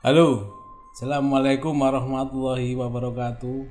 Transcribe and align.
Halo, 0.00 0.48
Assalamualaikum 0.96 1.76
warahmatullahi 1.76 2.72
wabarakatuh. 2.72 3.68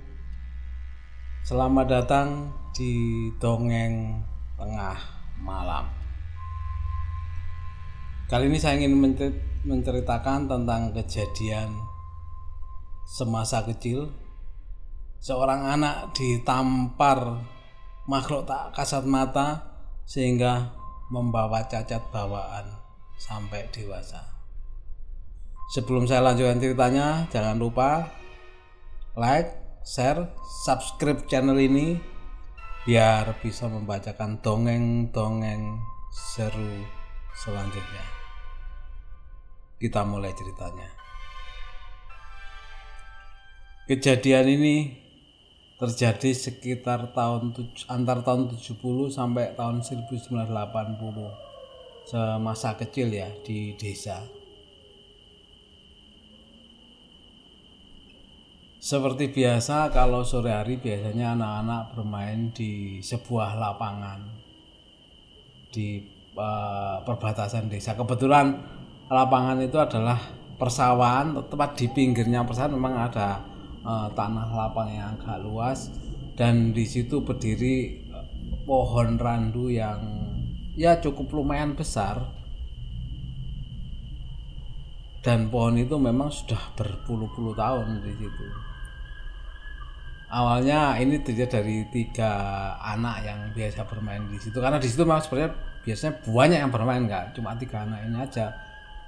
Selamat 1.41 1.89
datang 1.89 2.53
di 2.69 3.25
Dongeng 3.41 4.21
Tengah 4.53 4.93
Malam. 5.41 5.89
Kali 8.29 8.45
ini 8.45 8.61
saya 8.61 8.77
ingin 8.77 8.93
menceritakan 9.65 10.45
tentang 10.45 10.93
kejadian 10.93 11.73
semasa 13.09 13.65
kecil. 13.65 14.13
Seorang 15.25 15.65
anak 15.65 16.13
ditampar 16.13 17.41
makhluk 18.05 18.45
tak 18.45 18.77
kasat 18.77 19.01
mata 19.01 19.65
sehingga 20.05 20.77
membawa 21.09 21.65
cacat 21.65 22.05
bawaan 22.13 22.69
sampai 23.17 23.65
dewasa 23.73 24.38
Sebelum 25.69 26.09
saya 26.09 26.25
lanjutkan 26.25 26.57
ceritanya, 26.57 27.29
jangan 27.29 27.61
lupa 27.61 28.09
like, 29.13 29.53
share, 29.85 30.33
subscribe 30.65 31.29
channel 31.29 31.61
ini 31.61 31.93
biar 32.89 33.37
bisa 33.37 33.69
membacakan 33.69 34.41
dongeng-dongeng 34.41 35.77
seru 36.09 36.81
selanjutnya. 37.37 38.01
Kita 39.77 40.01
mulai 40.09 40.33
ceritanya. 40.33 40.89
Kejadian 43.85 44.49
ini 44.49 44.97
terjadi 45.77 46.33
sekitar 46.33 47.13
tahun 47.13 47.53
antar 47.85 48.25
tahun 48.25 48.57
70 48.57 48.73
sampai 49.13 49.53
tahun 49.53 49.85
1980 49.85 50.33
semasa 52.09 52.73
kecil 52.73 53.13
ya 53.13 53.29
di 53.45 53.77
desa 53.77 54.38
Seperti 58.79 59.27
biasa 59.27 59.91
kalau 59.91 60.23
sore 60.23 60.55
hari 60.55 60.79
biasanya 60.79 61.35
anak-anak 61.35 61.99
bermain 61.99 62.47
di 62.55 63.03
sebuah 63.03 63.59
lapangan 63.59 64.23
di 65.67 65.99
uh, 66.39 67.03
perbatasan 67.03 67.67
desa. 67.67 67.99
Kebetulan 67.99 68.55
lapangan 69.11 69.59
itu 69.59 69.75
adalah 69.75 70.15
persawahan, 70.55 71.35
tepat 71.51 71.75
di 71.75 71.91
pinggirnya 71.91 72.47
persawahan 72.47 72.79
memang 72.79 72.95
ada 72.95 73.43
uh, 73.83 74.07
tanah 74.15 74.47
lapang 74.47 74.87
yang 74.95 75.19
agak 75.19 75.43
luas. 75.43 75.91
Dan 76.39 76.71
di 76.71 76.87
situ 76.87 77.19
berdiri 77.19 78.07
uh, 78.15 78.23
pohon 78.63 79.19
randu 79.19 79.67
yang 79.67 79.99
ya 80.79 81.03
cukup 81.03 81.35
lumayan 81.35 81.75
besar. 81.75 82.31
Dan 85.19 85.51
pohon 85.51 85.75
itu 85.75 85.99
memang 85.99 86.31
sudah 86.31 86.79
berpuluh-puluh 86.79 87.51
tahun 87.59 88.07
di 88.07 88.15
situ 88.15 88.68
awalnya 90.29 90.95
ini 91.01 91.19
terjadi 91.19 91.59
dari 91.59 91.83
tiga 91.89 92.31
anak 92.79 93.25
yang 93.25 93.39
biasa 93.51 93.83
bermain 93.89 94.23
di 94.29 94.37
situ. 94.37 94.57
Karena 94.61 94.77
di 94.77 94.87
situ 94.87 95.01
memang 95.03 95.25
sebenarnya 95.25 95.51
biasanya 95.81 96.13
banyak 96.23 96.59
yang 96.61 96.71
bermain 96.71 97.01
nggak 97.09 97.25
cuma 97.33 97.57
tiga 97.57 97.83
anak 97.83 98.05
ini 98.05 98.17
aja. 98.21 98.53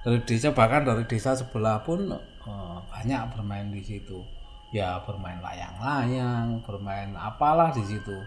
Dari 0.02 0.17
desa 0.25 0.50
bahkan 0.52 0.81
dari 0.81 1.05
desa 1.05 1.38
sebelah 1.38 1.86
pun 1.86 2.09
oh, 2.09 2.78
banyak 2.89 3.22
bermain 3.38 3.69
di 3.69 3.81
situ. 3.86 4.19
Ya 4.73 4.97
bermain 5.05 5.38
layang-layang 5.39 6.66
bermain 6.66 7.13
apalah 7.13 7.69
di 7.69 7.85
situ. 7.85 8.17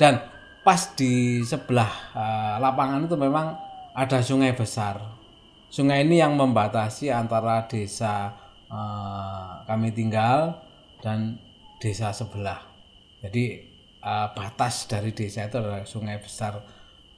Dan 0.00 0.16
pas 0.64 0.80
di 0.96 1.44
sebelah 1.44 1.90
uh, 2.16 2.56
lapangan 2.62 3.04
itu 3.04 3.16
memang 3.18 3.52
ada 3.92 4.24
sungai 4.24 4.56
besar. 4.56 4.98
Sungai 5.68 6.04
ini 6.04 6.20
yang 6.20 6.36
membatasi 6.36 7.12
antara 7.12 7.64
desa 7.68 8.32
uh, 8.72 9.64
kami 9.68 9.92
tinggal 9.92 10.54
dan 11.02 11.36
desa 11.82 12.14
sebelah. 12.14 12.62
Jadi 13.18 13.58
uh, 13.98 14.30
batas 14.30 14.86
dari 14.86 15.10
desa 15.10 15.50
itu 15.50 15.58
adalah 15.58 15.82
sungai 15.82 16.22
besar 16.22 16.62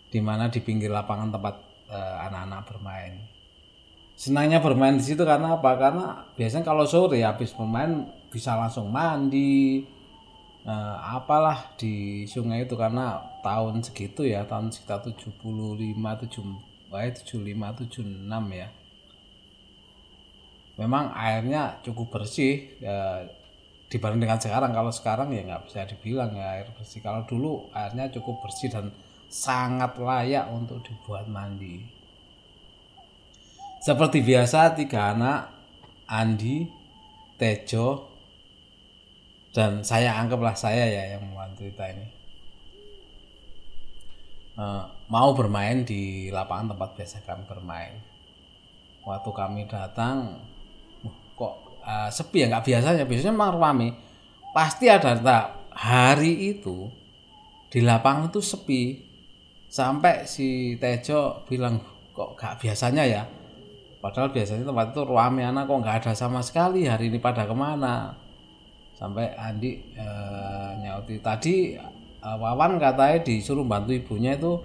di 0.09 0.25
mana 0.25 0.49
di 0.49 0.65
pinggir 0.65 0.89
lapangan 0.89 1.37
tempat 1.37 1.55
uh, 1.93 2.17
anak-anak 2.25 2.63
bermain. 2.65 3.15
Senangnya 4.17 4.65
bermain 4.65 4.97
di 4.97 5.05
situ 5.05 5.21
karena 5.29 5.61
apa? 5.61 5.77
Karena 5.77 6.25
biasanya 6.33 6.65
kalau 6.65 6.89
sore 6.89 7.21
habis 7.21 7.53
bermain 7.53 8.09
bisa 8.33 8.57
langsung 8.57 8.89
mandi, 8.89 9.85
uh, 10.65 10.97
apalah 11.21 11.77
di 11.77 12.25
sungai 12.25 12.65
itu 12.65 12.75
karena 12.75 13.21
tahun 13.45 13.85
segitu 13.85 14.25
ya 14.25 14.49
tahun 14.49 14.73
sekitar 14.73 15.05
75 15.05 15.45
7 15.45 16.89
75 16.89 17.91
76 17.91 18.61
ya 18.61 18.69
memang 20.75 21.15
airnya 21.15 21.79
cukup 21.87 22.19
bersih 22.19 22.67
ya, 22.83 23.23
dibanding 23.95 24.27
dengan 24.27 24.43
sekarang. 24.43 24.75
Kalau 24.75 24.91
sekarang 24.91 25.31
ya 25.31 25.47
nggak 25.47 25.71
bisa 25.71 25.87
dibilang 25.87 26.35
ya 26.35 26.59
air 26.59 26.69
bersih. 26.75 26.99
Kalau 26.99 27.23
dulu 27.23 27.71
airnya 27.71 28.11
cukup 28.11 28.43
bersih 28.43 28.75
dan 28.75 28.91
sangat 29.31 29.95
layak 30.03 30.51
untuk 30.51 30.83
dibuat 30.83 31.31
mandi. 31.31 31.87
Seperti 33.79 34.27
biasa 34.27 34.75
tiga 34.75 35.15
anak 35.15 35.55
Andi 36.11 36.67
Tejo 37.39 38.11
dan 39.55 39.87
saya 39.87 40.19
anggaplah 40.19 40.59
saya 40.59 40.91
ya 40.91 41.15
yang 41.15 41.31
membuat 41.31 41.55
cerita 41.55 41.87
ini. 41.87 42.07
Uh, 44.55 44.87
mau 45.11 45.35
bermain 45.35 45.83
di 45.87 46.31
lapangan 46.31 46.75
tempat 46.75 46.91
biasa 46.99 47.23
kami 47.23 47.47
bermain. 47.47 47.95
Waktu 49.07 49.31
kami 49.31 49.67
datang 49.71 50.43
uh, 51.85 52.09
sepi 52.09 52.43
ya 52.43 52.47
nggak 52.49 52.65
biasanya. 52.65 53.05
Biasanya 53.05 53.33
memang 53.37 53.61
ramai 53.61 53.91
pasti 54.57 54.89
ada 54.89 55.15
tak? 55.15 55.45
Hari 55.75 56.57
itu 56.57 56.89
di 57.69 57.85
lapangan 57.85 58.33
itu 58.33 58.41
sepi. 58.41 58.83
Sampai 59.69 60.23
si 60.31 60.79
Tejo 60.79 61.43
bilang 61.51 61.83
kok 62.15 62.39
gak 62.39 62.63
biasanya 62.63 63.03
ya? 63.03 63.23
Padahal 63.99 64.31
biasanya 64.31 64.69
tempat 64.69 64.95
itu 64.95 65.03
ramai 65.03 65.43
anak 65.43 65.67
kok 65.67 65.81
nggak 65.83 65.97
ada 66.05 66.13
sama 66.15 66.39
sekali? 66.47 66.87
Hari 66.87 67.11
ini 67.11 67.19
pada 67.19 67.43
ke 67.43 67.57
mana? 67.57 68.15
Sampai 68.95 69.35
Andi 69.35 69.75
e, 69.99 70.07
nyauti 70.79 71.19
tadi 71.19 71.75
e, 71.75 72.29
Wawan 72.39 72.79
katanya 72.79 73.19
disuruh 73.27 73.67
bantu 73.67 73.91
ibunya 73.91 74.39
itu 74.39 74.63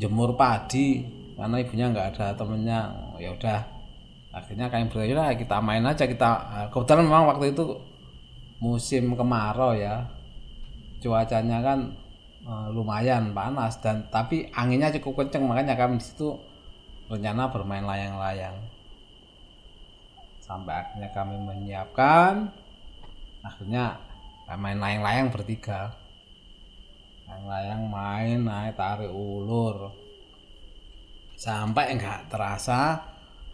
jemur 0.00 0.32
padi 0.40 1.04
karena 1.36 1.60
ibunya 1.60 1.86
nggak 1.92 2.06
ada 2.16 2.26
temennya. 2.32 2.80
Ya 3.20 3.36
udah 3.36 3.60
akhirnya 4.38 4.70
kami 4.70 4.86
berkira 4.86 5.34
kita 5.34 5.58
main 5.58 5.82
aja 5.82 6.06
kita 6.06 6.30
eh, 6.54 6.66
kebetulan 6.70 7.04
memang 7.04 7.24
waktu 7.34 7.52
itu 7.52 7.64
musim 8.62 9.14
kemarau 9.14 9.74
ya. 9.74 10.06
Cuacanya 10.98 11.62
kan 11.62 11.78
uh, 12.42 12.66
lumayan 12.74 13.30
panas 13.30 13.78
dan 13.78 14.10
tapi 14.10 14.50
anginnya 14.50 14.90
cukup 14.98 15.22
kenceng 15.22 15.46
makanya 15.46 15.78
kami 15.78 16.02
di 16.02 16.06
situ 16.10 16.34
rencana 17.06 17.54
bermain 17.54 17.86
layang-layang. 17.86 18.58
Sampai 20.42 20.74
akhirnya 20.74 21.08
kami 21.14 21.38
menyiapkan 21.38 22.50
akhirnya 23.46 24.02
main 24.58 24.78
layang-layang 24.82 25.30
bertiga. 25.30 25.94
Layang-layang 27.30 27.82
main 27.92 28.38
naik 28.42 28.74
tarik 28.74 29.12
ulur. 29.12 29.92
Sampai 31.38 31.94
enggak 31.94 32.26
terasa 32.26 32.98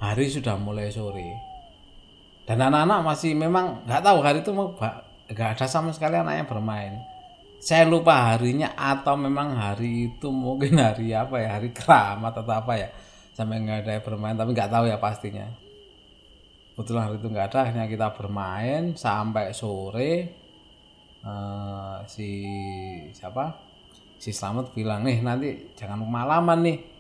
hari 0.04 0.28
sudah 0.28 0.60
mulai 0.60 0.92
sore. 0.92 1.32
Dan 2.44 2.60
anak-anak 2.60 3.00
masih 3.00 3.32
memang 3.32 3.88
nggak 3.88 4.02
tahu 4.04 4.18
hari 4.20 4.44
itu 4.44 4.52
nggak 4.52 5.48
ada 5.56 5.64
sama 5.64 5.96
sekali 5.96 6.20
anak 6.20 6.44
yang 6.44 6.48
bermain. 6.48 6.94
Saya 7.64 7.88
lupa 7.88 8.36
harinya 8.36 8.76
atau 8.76 9.16
memang 9.16 9.56
hari 9.56 10.12
itu 10.12 10.28
mungkin 10.28 10.76
hari 10.76 11.16
apa 11.16 11.40
ya 11.40 11.56
hari 11.56 11.72
keramat 11.72 12.36
atau 12.36 12.52
apa 12.52 12.72
ya. 12.76 12.88
Sampai 13.32 13.64
nggak 13.64 13.88
ada 13.88 13.90
yang 13.96 14.04
bermain 14.04 14.36
tapi 14.36 14.52
nggak 14.52 14.68
tahu 14.68 14.84
ya 14.84 15.00
pastinya. 15.00 15.48
Kebetulan 16.76 17.02
hari 17.08 17.16
itu 17.16 17.28
nggak 17.32 17.46
ada 17.48 17.58
akhirnya 17.64 17.86
kita 17.88 18.06
bermain 18.12 18.82
sampai 18.92 19.56
sore. 19.56 20.12
Uh, 21.24 22.04
si 22.04 22.44
siapa? 23.16 23.56
Si 24.20 24.28
Slamet 24.28 24.76
bilang 24.76 25.00
nih 25.08 25.24
nanti 25.24 25.72
jangan 25.72 26.04
kemalaman 26.04 26.60
nih 26.60 26.93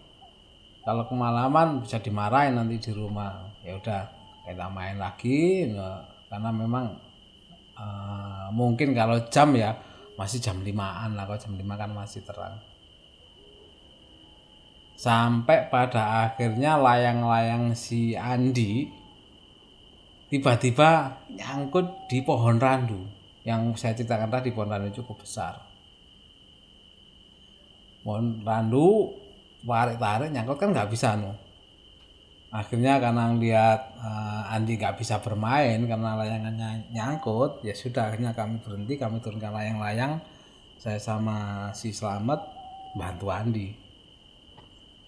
kalau 0.84 1.08
kemalaman 1.08 1.80
bisa 1.80 1.96
dimarahin 1.98 2.60
nanti 2.60 2.76
di 2.76 2.92
rumah. 2.92 3.48
Ya 3.64 3.80
udah 3.80 4.04
kita 4.44 4.68
main 4.68 5.00
lagi 5.00 5.64
ya, 5.72 6.04
karena 6.28 6.52
memang 6.52 7.00
uh, 7.72 8.52
mungkin 8.52 8.92
kalau 8.92 9.16
jam 9.32 9.56
ya 9.56 9.72
masih 10.20 10.38
jam 10.38 10.60
limaan 10.60 11.16
lah 11.16 11.24
kalau 11.24 11.40
jam 11.40 11.56
lima 11.56 11.80
kan 11.80 11.88
masih 11.90 12.20
terang. 12.20 12.60
Sampai 14.94 15.72
pada 15.72 16.28
akhirnya 16.28 16.76
layang-layang 16.76 17.72
si 17.72 18.14
Andi 18.14 18.86
tiba-tiba 20.28 21.18
nyangkut 21.32 22.06
di 22.12 22.20
pohon 22.20 22.60
randu. 22.60 23.00
Yang 23.44 23.80
saya 23.80 23.96
ceritakan 23.96 24.28
tadi 24.28 24.52
pohon 24.52 24.68
randu 24.68 24.92
cukup 25.00 25.24
besar. 25.24 25.64
Pohon 28.04 28.44
randu 28.44 29.16
tarik 29.64 29.98
tarik 29.98 30.28
nyangkut 30.30 30.56
kan 30.60 30.70
nggak 30.70 30.90
bisa 30.92 31.16
no 31.16 31.32
akhirnya 32.54 33.02
karena 33.02 33.34
lihat 33.34 33.98
uh, 33.98 34.54
Andi 34.54 34.78
nggak 34.78 34.94
bisa 35.02 35.18
bermain 35.18 35.82
karena 35.90 36.14
layangannya 36.14 36.94
nyangkut 36.94 37.66
ya 37.66 37.74
sudah 37.74 38.14
akhirnya 38.14 38.30
kami 38.30 38.62
berhenti 38.62 38.94
kami 38.94 39.18
turunkan 39.18 39.50
layang-layang 39.50 40.22
saya 40.78 41.00
sama 41.00 41.70
si 41.72 41.96
Selamat 41.96 42.44
bantu 42.92 43.32
Andi. 43.32 43.72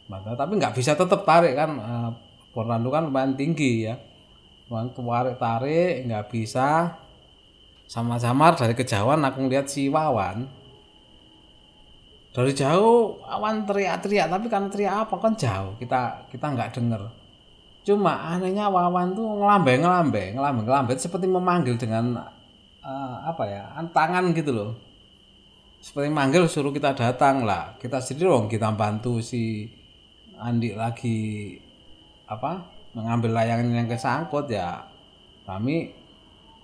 Bantu 0.09 0.33
tapi 0.33 0.53
nggak 0.57 0.75
bisa 0.75 0.97
tetap 0.97 1.23
tarik 1.29 1.53
kan 1.53 1.71
uh, 1.77 2.11
Portland 2.51 2.89
kan 2.89 3.05
lumayan 3.07 3.37
tinggi 3.37 3.85
ya. 3.85 4.01
Bantu 4.67 5.05
tarik 5.05 5.37
tarik 5.37 6.09
nggak 6.09 6.27
bisa. 6.33 6.97
Sama-sama 7.87 8.51
dari 8.57 8.75
kejauhan 8.75 9.23
aku 9.23 9.47
lihat 9.47 9.71
si 9.71 9.87
Wawan 9.87 10.49
dari 12.37 12.53
jauh. 12.53 13.17
Awan 13.25 13.65
teriak-teriak 13.65 14.29
tapi 14.29 14.47
kan 14.53 14.69
teriak 14.69 15.09
apa? 15.09 15.17
Kan 15.17 15.33
jauh. 15.41 15.73
Kita 15.81 16.29
kita 16.29 16.53
nggak 16.53 16.77
denger. 16.77 17.03
Cuma 17.89 18.37
anehnya 18.37 18.69
Wawan 18.69 19.17
tuh 19.17 19.25
ngelambe 19.25 19.73
ngelambe 19.81 20.23
ngelambe 20.37 20.61
ngelambe. 20.69 20.93
Seperti 21.01 21.25
memanggil 21.25 21.81
dengan 21.81 22.21
uh, 22.85 23.17
apa 23.25 23.45
ya 23.49 23.65
tangan 23.89 24.37
gitu 24.37 24.53
loh. 24.53 24.71
Seperti 25.81 26.13
manggil 26.13 26.45
suruh 26.45 26.77
kita 26.77 26.93
datang 26.93 27.49
lah. 27.49 27.73
Kita 27.81 28.05
sendiri 28.05 28.29
loh 28.29 28.45
kita 28.45 28.69
bantu 28.77 29.25
si 29.25 29.73
Andi 30.37 30.77
lagi 30.77 31.57
apa 32.29 32.69
mengambil 32.93 33.33
layangan 33.33 33.73
yang 33.73 33.89
kesangkut 33.89 34.53
ya. 34.53 34.85
Kami 35.49 35.89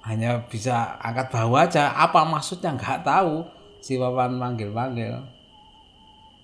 hanya 0.04 0.42
bisa 0.44 1.00
angkat 1.00 1.32
bawah 1.32 1.64
aja. 1.64 1.96
Apa 1.96 2.28
maksudnya? 2.28 2.76
Nggak 2.76 3.08
tahu. 3.08 3.46
Si 3.82 3.98
Wawan 3.98 4.38
manggil-manggil 4.38 5.41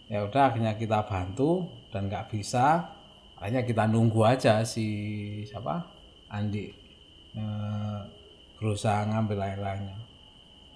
ya 0.09 0.25
udah 0.25 0.53
akhirnya 0.53 0.75
kita 0.81 1.05
bantu 1.05 1.69
dan 1.93 2.09
nggak 2.09 2.33
bisa. 2.33 2.97
Hanya 3.39 3.63
kita 3.63 3.87
nunggu 3.87 4.19
aja 4.27 4.67
si 4.67 4.87
siapa? 5.47 5.79
Andi 6.27 6.67
e, 7.39 7.45
berusaha 8.59 9.07
ngambil 9.07 9.39
air 9.47 9.61
lainnya 9.63 9.97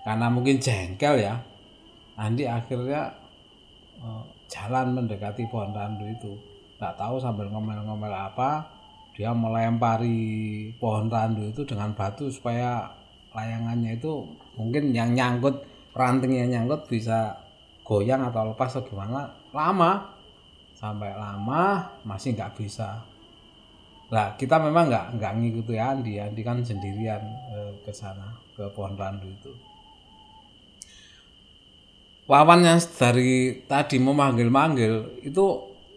karena 0.07 0.27
mungkin 0.31 0.63
jengkel 0.63 1.19
ya. 1.19 1.35
Andi 2.15 2.47
akhirnya 2.47 3.11
e, 3.99 4.07
jalan 4.47 4.95
mendekati 4.95 5.49
pohon 5.51 5.75
randu 5.75 6.07
itu. 6.07 6.33
Nggak 6.79 6.95
tahu 6.95 7.19
sambil 7.19 7.51
ngomel-ngomel 7.51 8.15
apa 8.15 8.63
dia 9.13 9.31
melempari 9.37 10.73
pohon 10.81 11.13
randu 11.13 11.53
itu 11.53 11.63
dengan 11.69 11.93
batu 11.93 12.33
supaya 12.33 12.89
layangannya 13.37 14.01
itu 14.01 14.25
mungkin 14.57 14.93
yang 14.93 15.13
nyangkut 15.13 15.65
ranting 15.93 16.33
yang 16.33 16.49
nyangkut 16.49 16.89
bisa 16.89 17.37
goyang 17.83 18.27
atau 18.31 18.55
lepas 18.55 18.71
atau 18.73 18.87
gimana 18.87 19.31
lama. 19.55 20.15
Sampai 20.75 21.15
lama 21.15 21.87
masih 22.03 22.35
nggak 22.35 22.59
bisa. 22.59 23.07
Lah 24.11 24.35
kita 24.35 24.59
memang 24.59 24.91
nggak 24.91 25.07
nggak 25.15 25.33
ngikuti 25.39 25.79
Andi. 25.79 26.19
Andi 26.19 26.43
kan 26.43 26.59
sendirian 26.63 27.23
eh, 27.55 27.73
ke 27.87 27.95
sana 27.95 28.35
ke 28.53 28.67
pohon 28.75 28.99
randu 28.99 29.31
itu. 29.31 29.53
Wawan 32.27 32.63
yang 32.63 32.79
dari 32.97 33.61
tadi 33.67 33.99
memanggil-manggil 33.99 35.23
itu 35.27 35.45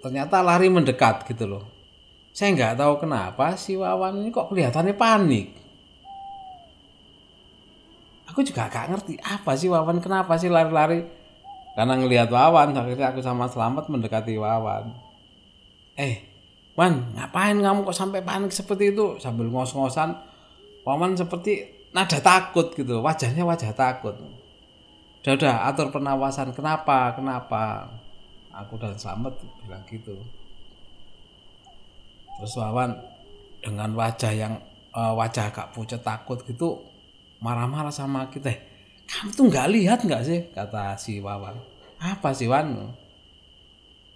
ternyata 0.02 0.42
lari 0.42 0.68
mendekat 0.70 1.26
gitu 1.30 1.46
loh. 1.46 1.64
Saya 2.36 2.52
nggak 2.52 2.76
tahu 2.82 2.94
kenapa 3.08 3.56
si 3.56 3.80
Wawan 3.80 4.20
ini 4.20 4.30
kok 4.34 4.52
kelihatannya 4.52 4.94
panik. 4.98 5.48
Aku 8.28 8.44
juga 8.44 8.68
gak 8.68 8.92
ngerti 8.92 9.16
apa 9.24 9.56
sih 9.56 9.72
Wawan 9.72 10.04
kenapa 10.04 10.36
sih 10.36 10.52
lari-lari 10.52 11.08
karena 11.76 11.94
ngelihat 12.00 12.32
Wawan 12.32 12.72
akhirnya 12.72 13.12
aku 13.12 13.20
sama 13.20 13.52
Selamat 13.52 13.92
mendekati 13.92 14.40
Wawan. 14.40 14.96
Eh 16.00 16.24
Wan 16.76 17.12
ngapain 17.16 17.56
kamu 17.60 17.84
kok 17.84 17.96
sampai 17.96 18.24
panik 18.24 18.56
seperti 18.56 18.96
itu? 18.96 19.20
Sambil 19.20 19.52
ngos-ngosan 19.52 20.16
Wawan 20.88 21.20
seperti 21.20 21.68
nada 21.92 22.20
takut 22.24 22.72
gitu. 22.72 23.04
Wajahnya 23.04 23.44
wajah 23.44 23.76
takut. 23.76 24.16
Udah 25.22 25.34
udah 25.36 25.56
atur 25.68 25.92
penawasan 25.92 26.56
kenapa? 26.56 27.12
Kenapa? 27.12 27.92
Aku 28.56 28.80
dan 28.80 28.96
Selamat 28.96 29.36
bilang 29.60 29.84
gitu. 29.92 30.16
Terus 32.40 32.54
Wawan 32.56 32.96
dengan 33.60 33.92
wajah 34.00 34.32
yang 34.32 34.54
uh, 34.96 35.12
wajah 35.12 35.52
agak 35.52 35.76
pucat 35.76 36.00
takut 36.00 36.40
gitu 36.48 36.80
marah-marah 37.44 37.92
sama 37.92 38.32
kita 38.32 38.54
kamu 39.06 39.30
tuh 39.32 39.46
nggak 39.48 39.68
lihat 39.72 40.00
nggak 40.04 40.24
sih? 40.26 40.40
Kata 40.52 40.98
si 40.98 41.22
Wawan. 41.22 41.56
Apa 42.02 42.34
sih 42.34 42.50
Wan? 42.50 42.94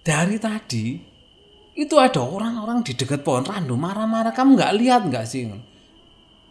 Dari 0.04 0.36
tadi 0.36 0.98
itu 1.78 1.94
ada 1.96 2.20
orang-orang 2.20 2.82
di 2.82 2.92
dekat 2.98 3.22
pohon 3.22 3.46
randu 3.46 3.78
marah-marah. 3.78 4.34
Kamu 4.34 4.58
nggak 4.58 4.74
lihat 4.76 5.02
nggak 5.06 5.26
sih? 5.26 5.48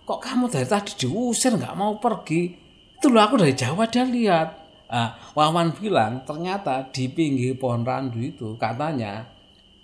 Kok 0.07 0.19
kamu 0.19 0.49
dari 0.49 0.65
tadi 0.65 0.91
diusir 0.95 1.53
nggak 1.59 1.75
mau 1.77 1.99
pergi? 2.01 2.55
Itu 2.97 3.11
loh 3.13 3.21
aku 3.23 3.39
dari 3.39 3.53
Jawa 3.53 3.85
dia 3.87 4.03
lihat. 4.07 4.47
Ah, 4.89 5.21
Wawan 5.37 5.77
bilang 5.77 6.25
ternyata 6.25 6.89
di 6.89 7.05
pinggir 7.13 7.53
pohon 7.61 7.85
randu 7.85 8.17
itu 8.17 8.57
katanya 8.57 9.21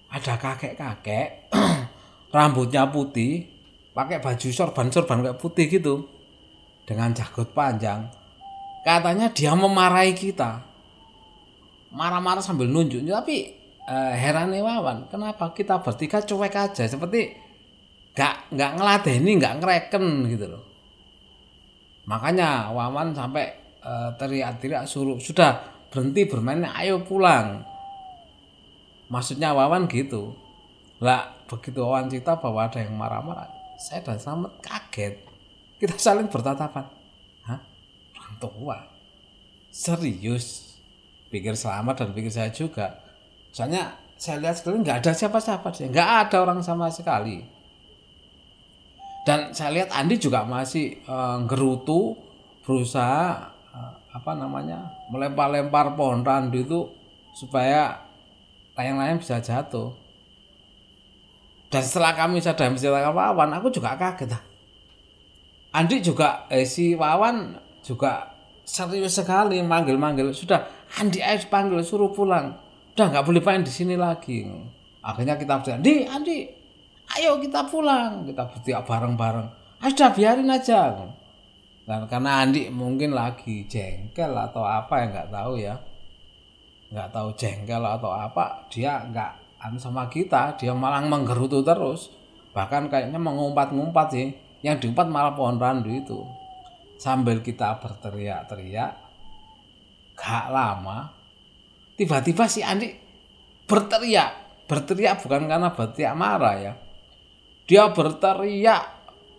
ada 0.10 0.34
kakek-kakek 0.34 1.54
rambutnya 2.36 2.90
putih 2.90 3.46
pakai 3.94 4.18
baju 4.18 4.50
sorban 4.50 4.90
sorban 4.90 5.22
kayak 5.22 5.38
putih 5.38 5.70
gitu 5.70 6.10
dengan 6.90 7.14
jagot 7.14 7.54
panjang 7.54 8.10
katanya 8.86 9.34
dia 9.34 9.58
memarahi 9.58 10.14
kita. 10.14 10.62
Marah-marah 11.90 12.46
sambil 12.46 12.70
nunjuk. 12.70 13.02
Tapi 13.02 13.50
uh, 13.90 14.14
heran 14.14 14.54
Wawan 14.54 15.10
kenapa 15.10 15.50
kita 15.58 15.82
bertiga 15.82 16.22
cuek 16.22 16.54
aja? 16.54 16.86
Seperti 16.86 17.34
nggak 18.16 18.54
nggak 18.54 18.72
ngeladeni 18.78 19.32
nggak 19.42 19.56
ngereken 19.60 20.06
gitu 20.30 20.46
loh. 20.54 20.64
Makanya 22.06 22.70
Wawan 22.70 23.18
sampai 23.18 23.50
uh, 23.82 24.14
teriak-teriak 24.22 24.86
suruh 24.86 25.18
sudah 25.18 25.66
berhenti 25.90 26.30
bermain 26.30 26.62
ayo 26.78 27.02
pulang. 27.02 27.66
Maksudnya 29.10 29.58
Wawan 29.58 29.90
gitu. 29.90 30.38
Lah 31.02 31.34
begitu 31.50 31.82
Wawan 31.82 32.06
cerita 32.14 32.38
bahwa 32.38 32.70
ada 32.70 32.78
yang 32.78 32.94
marah-marah 32.94 33.50
saya 33.82 34.06
dan 34.06 34.22
Slamet 34.22 34.54
kaget. 34.62 35.26
Kita 35.76 35.98
saling 35.98 36.30
bertatapan 36.32 37.05
tua. 38.38 38.80
Serius. 39.72 40.78
Pikir 41.28 41.58
selamat 41.58 42.06
dan 42.06 42.10
pikir 42.16 42.32
saya 42.32 42.52
juga. 42.54 43.02
Soalnya 43.52 44.06
saya 44.16 44.40
lihat 44.40 44.56
sekali 44.56 44.80
nggak 44.80 45.04
ada 45.04 45.12
siapa-siapa 45.12 45.68
sih 45.76 45.92
nggak 45.92 46.10
ada 46.28 46.38
orang 46.44 46.64
sama 46.64 46.88
sekali. 46.88 47.44
Dan 49.26 49.52
saya 49.52 49.74
lihat 49.82 49.90
Andi 49.90 50.22
juga 50.22 50.46
masih 50.46 51.02
uh, 51.10 51.42
gerutu 51.50 52.14
berusaha 52.62 53.52
uh, 53.74 53.94
apa 54.14 54.32
namanya 54.38 54.86
melempar-lempar 55.10 55.98
pohon 55.98 56.22
randu 56.22 56.62
itu 56.62 56.80
supaya 57.34 58.06
layang-layang 58.78 59.20
bisa 59.20 59.42
jatuh. 59.42 59.92
Dan 61.74 61.82
setelah 61.82 62.16
kami 62.16 62.40
sadar 62.40 62.72
menceritakan 62.72 63.12
Wawan 63.12 63.52
aku 63.60 63.68
juga 63.74 63.98
kaget 64.00 64.38
Andi 65.76 66.00
juga 66.00 66.48
eh, 66.48 66.64
si 66.64 66.96
Wawan 66.96 67.65
juga 67.86 68.34
serius 68.66 69.14
sekali 69.14 69.62
manggil-manggil 69.62 70.34
sudah 70.34 70.66
Andi 70.98 71.22
ayo 71.22 71.38
panggil 71.48 71.86
suruh 71.86 72.10
pulang. 72.10 72.58
Udah 72.98 73.14
nggak 73.14 73.26
boleh 73.30 73.44
main 73.46 73.62
di 73.62 73.70
sini 73.70 73.94
lagi. 73.94 74.42
Akhirnya 75.06 75.38
kita 75.38 75.62
bilang 75.62 75.80
Andi 75.86 75.94
Andi 76.10 76.38
ayo 77.20 77.38
kita 77.38 77.70
pulang. 77.70 78.26
Kita 78.26 78.50
bertiak 78.50 78.82
bareng-bareng 78.90 79.48
ah, 79.86 79.90
sudah 79.94 80.10
biarin 80.18 80.50
aja. 80.50 80.98
Dan 81.86 82.10
karena 82.10 82.42
Andi 82.42 82.74
mungkin 82.74 83.14
lagi 83.14 83.70
jengkel 83.70 84.34
atau 84.34 84.66
apa 84.66 84.94
ya 84.98 85.06
nggak 85.14 85.30
tahu 85.30 85.54
ya. 85.62 85.76
Nggak 86.90 87.10
tahu 87.14 87.30
jengkel 87.38 87.84
atau 87.86 88.10
apa 88.10 88.66
dia 88.74 89.06
nggak 89.06 89.62
anu 89.62 89.78
sama 89.78 90.10
kita 90.10 90.58
dia 90.58 90.74
malah 90.74 91.06
menggerutu 91.06 91.62
terus. 91.62 92.10
Bahkan 92.56 92.90
kayaknya 92.90 93.22
mengumpat-ngumpat 93.22 94.08
sih. 94.10 94.34
Yang 94.66 94.90
diumpat 94.90 95.06
malah 95.12 95.38
pohon 95.38 95.62
randu 95.62 95.94
itu 95.94 96.26
sambil 96.96 97.44
kita 97.44 97.80
berteriak-teriak 97.80 98.92
gak 100.16 100.48
lama 100.48 101.12
tiba-tiba 102.00 102.48
si 102.48 102.64
Andi 102.64 102.92
berteriak. 103.66 104.64
Berteriak 104.66 105.22
bukan 105.22 105.46
karena 105.46 105.70
berteriak 105.70 106.16
marah 106.18 106.56
ya. 106.58 106.74
Dia 107.66 107.90
berteriak 107.94 108.84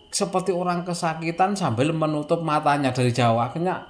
seperti 0.07 0.55
orang 0.55 0.87
kesakitan 0.87 1.55
sambil 1.59 1.91
menutup 1.91 2.39
matanya 2.43 2.95
dari 2.95 3.11
jauh. 3.11 3.39
Akhirnya 3.39 3.83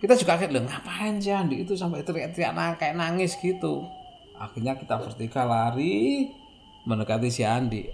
kita 0.00 0.16
juga 0.16 0.38
kaget 0.38 0.50
loh 0.54 0.64
ngapain 0.64 1.20
sih 1.20 1.34
Andi 1.34 1.66
itu 1.66 1.74
sampai 1.74 2.06
teriak-teriak 2.06 2.52
nang, 2.54 2.74
kayak 2.78 2.96
nangis 2.96 3.36
gitu? 3.38 3.84
Akhirnya 4.38 4.78
kita 4.78 4.96
bertiga 4.96 5.44
lari 5.44 6.30
mendekati 6.86 7.28
si 7.28 7.42
Andi. 7.44 7.84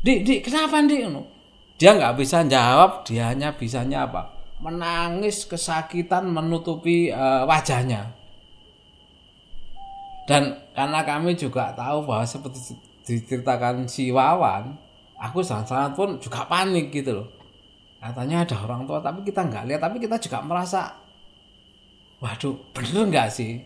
Di 0.00 0.24
di 0.24 0.40
kenapa 0.40 0.80
Andi 0.80 0.96
dia 1.80 1.96
nggak 1.96 2.20
bisa 2.20 2.44
jawab 2.44 3.08
dia 3.08 3.32
hanya 3.32 3.56
bisanya 3.56 4.04
apa? 4.04 4.28
Menangis 4.60 5.48
kesakitan 5.48 6.28
menutupi 6.28 7.08
uh, 7.08 7.48
wajahnya. 7.48 8.12
Dan 10.28 10.60
karena 10.76 11.00
kami 11.00 11.32
juga 11.40 11.72
tahu 11.72 12.04
bahwa 12.04 12.28
seperti 12.28 12.76
diceritakan 13.08 13.88
si 13.88 14.12
Wawan 14.12 14.76
aku 15.16 15.40
sangat-sangat 15.40 15.96
pun 15.96 16.20
juga 16.20 16.44
panik 16.44 16.92
gitu 16.92 17.24
loh. 17.24 17.28
Katanya 17.96 18.44
ada 18.44 18.60
orang 18.60 18.84
tua 18.84 19.00
tapi 19.00 19.24
kita 19.24 19.48
nggak 19.48 19.64
lihat 19.64 19.80
tapi 19.80 19.96
kita 19.96 20.20
juga 20.20 20.44
merasa 20.44 20.92
waduh 22.20 22.60
bener 22.76 23.08
nggak 23.08 23.28
sih? 23.32 23.56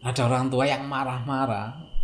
Ada 0.00 0.24
orang 0.24 0.48
tua 0.48 0.64
yang 0.64 0.88
marah-marah 0.88 1.97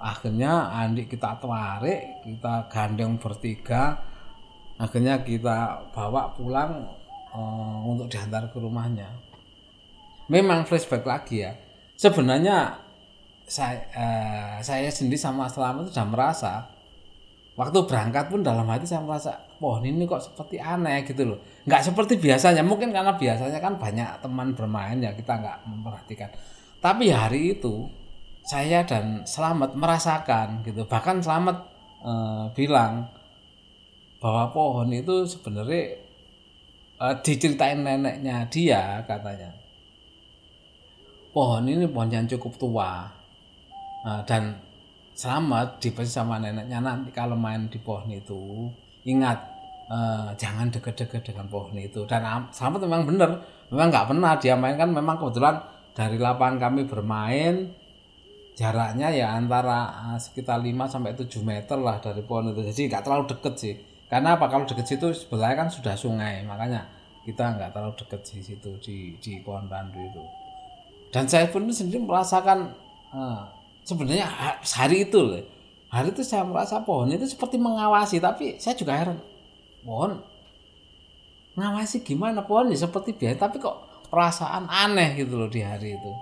akhirnya 0.00 0.72
Andi 0.72 1.04
kita 1.04 1.36
tarik 1.36 2.24
kita 2.24 2.66
gandeng 2.72 3.20
bertiga. 3.20 4.00
Akhirnya 4.80 5.20
kita 5.20 5.92
bawa 5.92 6.32
pulang 6.32 6.88
uh, 7.36 7.78
untuk 7.84 8.08
diantar 8.08 8.48
ke 8.48 8.56
rumahnya. 8.56 9.12
Memang 10.32 10.64
flashback 10.64 11.04
lagi 11.04 11.44
ya. 11.44 11.52
Sebenarnya 12.00 12.80
saya 13.44 13.76
uh, 13.92 14.56
saya 14.64 14.88
sendiri 14.88 15.20
sama 15.20 15.44
Selamat 15.52 15.92
sudah 15.92 16.06
merasa 16.08 16.52
waktu 17.60 17.76
berangkat 17.84 18.32
pun 18.32 18.40
dalam 18.40 18.64
hati 18.72 18.88
saya 18.88 19.04
merasa 19.04 19.36
wah 19.60 19.76
ini 19.84 20.08
kok 20.08 20.32
seperti 20.32 20.56
aneh 20.56 21.04
gitu 21.04 21.28
loh. 21.28 21.38
Nggak 21.68 21.92
seperti 21.92 22.16
biasanya. 22.16 22.64
Mungkin 22.64 22.88
karena 22.88 23.12
biasanya 23.20 23.60
kan 23.60 23.76
banyak 23.76 24.24
teman 24.24 24.56
bermain 24.56 24.96
ya 24.96 25.12
kita 25.12 25.44
nggak 25.44 25.68
memperhatikan. 25.68 26.32
Tapi 26.80 27.12
hari 27.12 27.60
itu 27.60 27.99
saya 28.50 28.82
dan 28.82 29.22
Selamat 29.22 29.78
merasakan 29.78 30.66
gitu. 30.66 30.82
Bahkan 30.82 31.22
Selamat 31.22 31.70
uh, 32.02 32.50
bilang 32.50 33.06
bahwa 34.18 34.50
pohon 34.50 34.90
itu 34.90 35.22
sebenarnya 35.22 35.94
uh, 36.98 37.14
diceritain 37.22 37.78
neneknya 37.78 38.50
dia 38.50 39.06
katanya. 39.06 39.54
Pohon 41.30 41.62
ini 41.70 41.86
pohon 41.86 42.10
yang 42.10 42.26
cukup 42.26 42.58
tua 42.58 43.20
Nah, 44.00 44.24
dan 44.24 44.56
selamat 45.12 45.76
dipesi 45.76 46.08
sama 46.08 46.40
neneknya 46.40 46.80
nanti 46.80 47.12
kalau 47.12 47.36
main 47.36 47.68
di 47.68 47.76
pohon 47.76 48.08
itu. 48.08 48.72
Ingat 49.04 49.38
uh, 49.92 50.32
jangan 50.40 50.72
deket-deket 50.72 51.32
dengan 51.32 51.44
pohon 51.52 51.76
itu. 51.76 52.08
Dan 52.08 52.48
selamat 52.48 52.88
memang 52.88 53.04
benar. 53.04 53.30
Memang 53.68 53.92
nggak 53.92 54.06
pernah 54.08 54.32
dia 54.40 54.56
main 54.56 54.80
kan 54.80 54.88
memang 54.88 55.20
kebetulan 55.20 55.60
dari 55.92 56.16
lapangan 56.16 56.56
kami 56.56 56.88
bermain 56.88 57.76
jaraknya 58.58 59.08
ya 59.12 59.34
antara 59.34 60.12
uh, 60.14 60.18
sekitar 60.20 60.60
5 60.60 60.70
sampai 60.86 61.12
7 61.16 61.26
meter 61.42 61.78
lah 61.80 61.98
dari 62.02 62.22
pohon 62.24 62.52
itu. 62.52 62.60
Jadi 62.66 62.90
nggak 62.90 63.02
terlalu 63.04 63.24
deket 63.30 63.54
sih. 63.56 63.74
Karena 64.10 64.34
apa? 64.34 64.50
Kalau 64.50 64.66
deket 64.66 64.86
situ 64.86 65.06
sebelahnya 65.14 65.66
kan 65.66 65.68
sudah 65.70 65.94
sungai 65.94 66.42
makanya 66.44 66.86
kita 67.22 67.56
nggak 67.56 67.70
terlalu 67.70 67.94
deket 67.94 68.20
di 68.26 68.38
situ 68.42 68.70
di 68.82 68.96
di 69.22 69.32
pohon 69.40 69.70
randu 69.70 70.00
itu. 70.00 70.22
Dan 71.10 71.26
saya 71.26 71.50
pun 71.50 71.66
sendiri 71.70 72.02
merasakan 72.02 72.70
uh, 73.14 73.42
sebenarnya 73.82 74.26
hari 74.62 75.08
itu 75.08 75.18
loh 75.18 75.42
hari 75.90 76.14
itu 76.14 76.22
saya 76.22 76.46
merasa 76.46 76.78
pohon 76.86 77.10
itu 77.10 77.26
seperti 77.26 77.58
mengawasi 77.58 78.22
tapi 78.22 78.56
saya 78.62 78.78
juga 78.78 78.94
heran 78.94 79.18
pohon 79.82 80.22
ngawasi 81.58 82.06
gimana? 82.06 82.46
Pohon 82.46 82.70
ya 82.70 82.78
seperti 82.78 83.18
biasa 83.18 83.50
tapi 83.50 83.58
kok 83.58 84.06
perasaan 84.08 84.70
aneh 84.70 85.18
gitu 85.18 85.34
loh 85.34 85.50
di 85.50 85.60
hari 85.66 85.98
itu 85.98 86.12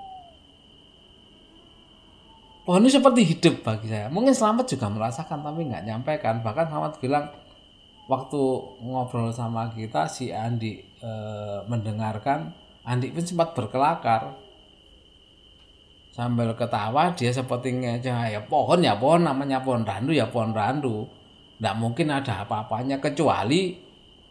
pohon 2.69 2.85
ini 2.85 2.93
seperti 2.93 3.25
hidup 3.25 3.65
bagi 3.65 3.89
saya. 3.89 4.13
Mungkin 4.13 4.37
selamat 4.37 4.69
juga 4.69 4.93
merasakan 4.93 5.41
tapi 5.41 5.73
nggak 5.73 5.89
nyampaikan 5.89 6.45
bahkan 6.45 6.69
selamat 6.69 7.01
bilang 7.01 7.33
waktu 8.13 8.43
ngobrol 8.85 9.33
sama 9.33 9.73
kita 9.73 10.05
si 10.05 10.29
Andi 10.29 10.77
e, 11.01 11.11
mendengarkan 11.65 12.53
Andi 12.85 13.09
pun 13.09 13.25
sempat 13.25 13.57
berkelakar. 13.57 14.37
Sambil 16.13 16.53
ketawa 16.53 17.17
dia 17.17 17.33
seperti 17.33 17.73
ya 18.05 18.45
pohon 18.45 18.85
ya 18.85 19.01
pohon 19.01 19.25
namanya 19.25 19.65
pohon 19.65 19.89
randu 19.89 20.13
ya 20.13 20.29
pohon 20.29 20.53
randu. 20.53 21.09
Tidak 21.57 21.73
mungkin 21.81 22.13
ada 22.13 22.45
apa-apanya 22.45 23.01
kecuali 23.01 23.81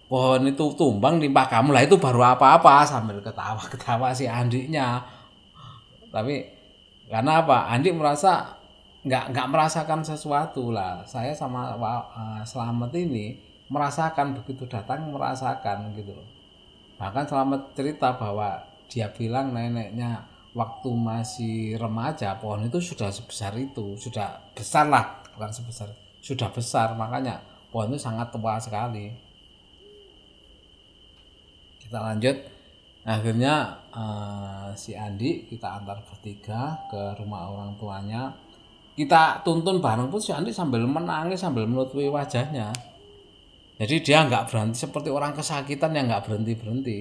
pohon 0.05 0.45
itu 0.45 0.77
tumbang 0.77 1.17
nimpah 1.17 1.49
kamu 1.49 1.73
lah 1.73 1.81
itu 1.81 1.97
baru 1.97 2.37
apa-apa. 2.37 2.85
Sambil 2.85 3.17
ketawa-ketawa 3.17 4.13
si 4.13 4.29
Andinya. 4.29 5.01
Tapi 6.13 6.56
karena 7.07 7.43
apa? 7.43 7.71
Andi 7.71 7.91
merasa 7.95 8.59
nggak 9.07 9.31
nggak 9.31 9.47
merasakan 9.49 10.03
sesuatu 10.03 10.69
lah. 10.71 11.03
Saya 11.07 11.31
sama 11.31 11.75
uh, 11.79 12.43
Selamat 12.43 12.91
ini 12.95 13.39
merasakan 13.67 14.31
begitu 14.31 14.63
datang 14.63 15.11
merasakan 15.11 15.91
gitu 15.91 16.15
bahkan 16.97 17.27
Selamat 17.27 17.75
cerita 17.77 18.15
bahwa 18.15 18.63
dia 18.89 19.11
bilang 19.11 19.53
neneknya 19.53 20.23
waktu 20.55 20.89
masih 20.89 21.77
remaja 21.77 22.39
pohon 22.41 22.65
itu 22.65 22.81
sudah 22.81 23.13
sebesar 23.13 23.53
itu 23.59 23.93
sudah 23.99 24.41
besar 24.57 24.89
lah 24.89 25.21
bukan 25.35 25.51
sebesar 25.53 25.91
sudah 26.23 26.49
besar. 26.49 26.97
Makanya 26.97 27.39
pohon 27.69 27.93
itu 27.93 28.01
sangat 28.01 28.33
tua 28.33 28.57
sekali. 28.57 29.13
Kita 31.77 32.03
lanjut 32.03 32.35
akhirnya 33.07 33.87
uh, 33.95 34.75
si 34.75 34.91
Andi 34.91 35.47
kita 35.47 35.79
antar 35.79 36.03
bertiga 36.03 36.75
ke 36.91 37.15
rumah 37.15 37.47
orang 37.47 37.79
tuanya. 37.79 38.35
Kita 38.97 39.45
tuntun 39.45 39.79
bareng 39.79 40.11
pun 40.11 40.19
si 40.19 40.35
Andi 40.35 40.51
sambil 40.51 40.83
menangis 40.83 41.39
sambil 41.39 41.63
menutupi 41.63 42.11
wajahnya. 42.11 42.75
Jadi 43.77 43.95
dia 44.03 44.27
nggak 44.27 44.51
berhenti 44.51 44.83
seperti 44.83 45.07
orang 45.07 45.31
kesakitan 45.37 45.93
yang 45.95 46.09
nggak 46.11 46.25
berhenti 46.25 46.53
berhenti 46.57 46.99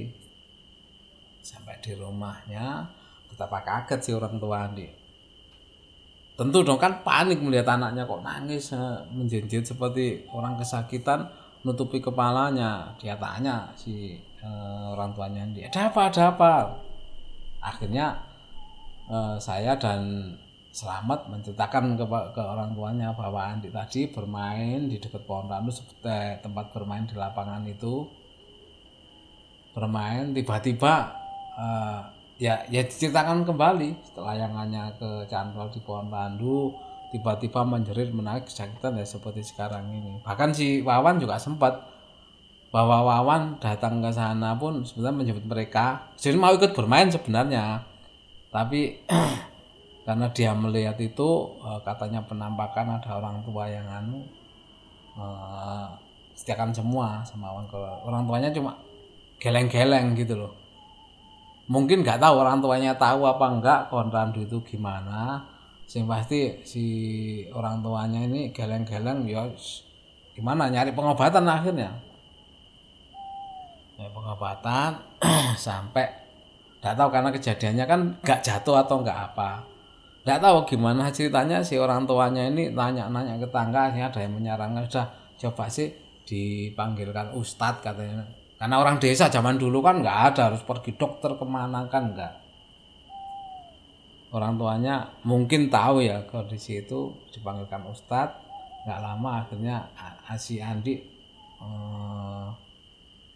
sampai 1.41 1.79
di 1.81 1.97
rumahnya 1.97 2.85
betapa 3.33 3.65
kaget 3.65 4.01
sih 4.05 4.15
orang 4.15 4.37
tua 4.39 4.69
Andi. 4.69 4.87
Tentu 6.37 6.61
dong 6.61 6.77
kan 6.77 7.01
panik 7.01 7.41
melihat 7.41 7.81
anaknya 7.81 8.05
kok 8.05 8.21
nangis 8.21 8.77
eh, 8.77 9.01
menjinjit 9.09 9.65
seperti 9.65 10.29
orang 10.37 10.61
kesakitan 10.61 11.33
nutupi 11.65 11.99
kepalanya. 11.99 12.93
Dia 13.01 13.17
tanya 13.17 13.73
si 13.73 14.21
uh, 14.47 14.95
orang 14.95 15.11
tuanya 15.11 15.43
Andi. 15.43 15.67
Ada 15.67 15.91
apa 15.91 16.01
ada 16.07 16.23
apa? 16.31 16.53
Akhirnya 17.59 18.23
uh, 19.11 19.35
saya 19.43 19.75
dan 19.75 20.31
Selamat 20.77 21.25
menceritakan 21.33 21.97
ke, 21.97 22.05
ke 22.37 22.43
orang 22.45 22.77
tuanya 22.77 23.09
bahwa 23.17 23.41
Andi 23.49 23.73
tadi 23.73 24.13
bermain 24.13 24.93
di 24.93 25.01
dekat 25.01 25.25
pohon 25.25 25.49
randu 25.49 25.73
seperti 25.73 26.45
tempat 26.45 26.69
bermain 26.77 27.09
di 27.09 27.17
lapangan 27.17 27.65
itu. 27.65 28.05
Bermain 29.73 30.37
tiba-tiba 30.37 31.17
uh, 31.57 32.05
ya 32.37 32.61
ya 32.69 32.85
diceritakan 32.85 33.49
kembali 33.49 34.05
setelah 34.05 34.37
layangannya 34.37 35.01
ke 35.01 35.11
cantol 35.33 35.73
di 35.73 35.81
pohon 35.81 36.13
randu 36.13 36.77
tiba-tiba 37.09 37.65
menjerit 37.65 38.13
menarik 38.13 38.45
kesakitan 38.45 39.01
ya 39.01 39.09
seperti 39.09 39.49
sekarang 39.49 39.89
ini. 39.89 40.21
Bahkan 40.21 40.53
si 40.53 40.85
Wawan 40.85 41.17
juga 41.17 41.41
sempat 41.41 41.89
bahwa 42.75 43.07
Wawan 43.07 43.57
datang 43.63 44.03
ke 44.03 44.11
sana 44.11 44.59
pun 44.59 44.83
sebenarnya 44.83 45.17
menyebut 45.17 45.45
mereka. 45.47 46.11
Jadi 46.19 46.37
mau 46.37 46.53
ikut 46.53 46.75
bermain 46.75 47.09
sebenarnya. 47.09 47.83
Tapi 48.51 49.07
karena 50.07 50.27
dia 50.35 50.53
melihat 50.55 50.99
itu 50.99 51.29
eh, 51.63 51.81
katanya 51.87 52.23
penampakan 52.27 52.99
ada 52.99 53.11
orang 53.19 53.43
tua 53.43 53.67
yang 53.67 53.87
anu 53.91 54.23
uh, 55.19 55.91
setiakan 56.37 56.71
semua 56.71 57.25
sama 57.27 57.51
Wawan 57.51 57.67
orang 58.07 58.23
tuanya 58.29 58.51
cuma 58.53 58.73
geleng-geleng 59.43 60.15
gitu 60.19 60.37
loh. 60.37 60.53
Mungkin 61.67 62.07
nggak 62.07 62.23
tahu 62.23 62.35
orang 62.39 62.63
tuanya 62.63 62.95
tahu 62.95 63.27
apa 63.27 63.47
enggak 63.51 63.81
konrandu 63.91 64.47
itu 64.47 64.63
gimana. 64.63 65.43
Sing 65.87 66.07
pasti 66.07 66.63
si 66.67 66.85
orang 67.55 67.79
tuanya 67.83 68.27
ini 68.27 68.51
geleng-geleng 68.51 69.23
ya 69.27 69.47
gimana 70.37 70.69
nyari 70.69 70.93
pengobatan 70.93 71.49
akhirnya 71.49 71.97
ya 73.97 74.09
pengobatan 74.13 74.91
sampai 75.67 76.07
nggak 76.81 76.95
tahu 76.95 77.09
karena 77.09 77.31
kejadiannya 77.33 77.85
kan 77.89 78.01
nggak 78.21 78.41
jatuh 78.45 78.77
atau 78.85 79.01
nggak 79.01 79.19
apa 79.33 79.65
nggak 80.23 80.41
tahu 80.43 80.57
gimana 80.69 81.09
ceritanya 81.09 81.65
si 81.65 81.81
orang 81.81 82.05
tuanya 82.05 82.47
ini 82.47 82.71
nanya-nanya 82.71 83.41
ke 83.41 83.49
tangga 83.49 83.91
ada 83.91 84.21
yang 84.21 84.37
menyarankan 84.37 84.85
sudah 84.87 85.07
coba 85.41 85.67
sih 85.71 85.89
dipanggilkan 86.27 87.33
ustadz 87.35 87.81
katanya 87.81 88.27
karena 88.57 88.81
orang 88.81 88.97
desa 88.97 89.29
zaman 89.29 89.61
dulu 89.61 89.85
kan 89.85 90.01
nggak 90.01 90.19
ada 90.33 90.53
harus 90.53 90.65
pergi 90.65 90.97
dokter 90.97 91.37
ke 91.37 91.45
mana 91.45 91.85
kan 91.93 92.17
nggak. 92.17 92.35
Orang 94.33 94.57
tuanya 94.57 95.13
mungkin 95.29 95.69
tahu 95.69 96.01
ya 96.05 96.25
kondisi 96.25 96.81
itu 96.81 97.13
dipanggilkan 97.37 97.85
ustadz. 97.93 98.41
Nggak 98.89 99.01
lama 99.05 99.31
akhirnya 99.45 99.77
si 100.41 100.57
Andi 100.57 100.97
eh, 101.61 102.49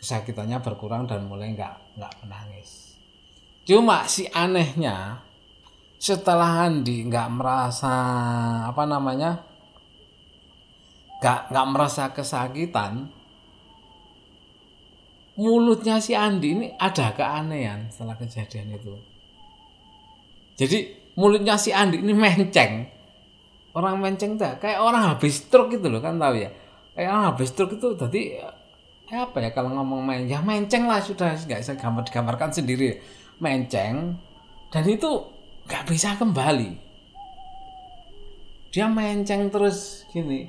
kesakitannya 0.00 0.58
berkurang 0.64 1.04
dan 1.04 1.28
mulai 1.28 1.52
nggak 1.52 2.00
nggak 2.00 2.12
menangis. 2.24 2.96
Cuma 3.68 4.08
si 4.08 4.24
anehnya 4.32 5.20
setelah 6.00 6.64
Andi 6.64 7.04
nggak 7.04 7.28
merasa 7.28 7.94
apa 8.64 8.88
namanya 8.88 9.44
nggak 11.20 11.52
nggak 11.52 11.66
merasa 11.68 12.08
kesakitan 12.16 13.12
mulutnya 15.36 16.00
si 16.00 16.16
Andi 16.16 16.48
ini 16.56 16.66
ada 16.80 17.12
keanehan 17.12 17.92
setelah 17.92 18.16
kejadian 18.16 18.76
itu. 18.76 18.96
Jadi 20.56 20.78
mulutnya 21.20 21.60
si 21.60 21.72
Andi 21.76 22.00
ini 22.00 22.16
menceng. 22.16 22.98
orang 23.70 24.02
menceng 24.02 24.34
tuh 24.34 24.58
kayak 24.58 24.82
orang 24.82 25.14
habis 25.14 25.46
stroke 25.46 25.70
gitu 25.70 25.86
loh 25.86 26.02
kan 26.02 26.18
tahu 26.18 26.42
ya 26.42 26.50
kayak 26.90 27.06
orang 27.06 27.24
habis 27.30 27.54
stroke 27.54 27.78
itu 27.78 27.94
tadi 27.94 28.34
ya 29.10 29.26
apa 29.26 29.42
ya 29.42 29.50
kalau 29.50 29.74
ngomong 29.74 30.06
main 30.06 30.24
ya 30.30 30.38
menceng 30.38 30.86
lah 30.86 31.02
sudah. 31.02 31.34
Nggak 31.34 31.60
bisa 31.66 31.74
gambar 31.74 32.02
digambarkan 32.06 32.50
sendiri. 32.54 33.02
Menceng 33.42 34.14
dan 34.70 34.84
itu 34.86 35.10
nggak 35.66 35.84
bisa 35.90 36.14
kembali. 36.14 36.70
Dia 38.70 38.86
menceng 38.86 39.50
terus 39.50 40.06
gini. 40.14 40.46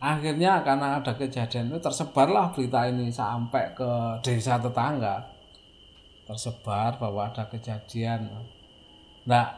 Akhirnya 0.00 0.60
karena 0.64 1.00
ada 1.00 1.12
kejadian 1.12 1.72
itu 1.72 1.80
tersebarlah 1.80 2.52
berita 2.52 2.88
ini 2.88 3.08
sampai 3.08 3.72
ke 3.72 4.20
desa 4.20 4.60
tetangga. 4.60 5.24
Tersebar 6.28 7.00
bahwa 7.00 7.32
ada 7.32 7.48
kejadian. 7.48 8.28
Nah 9.24 9.48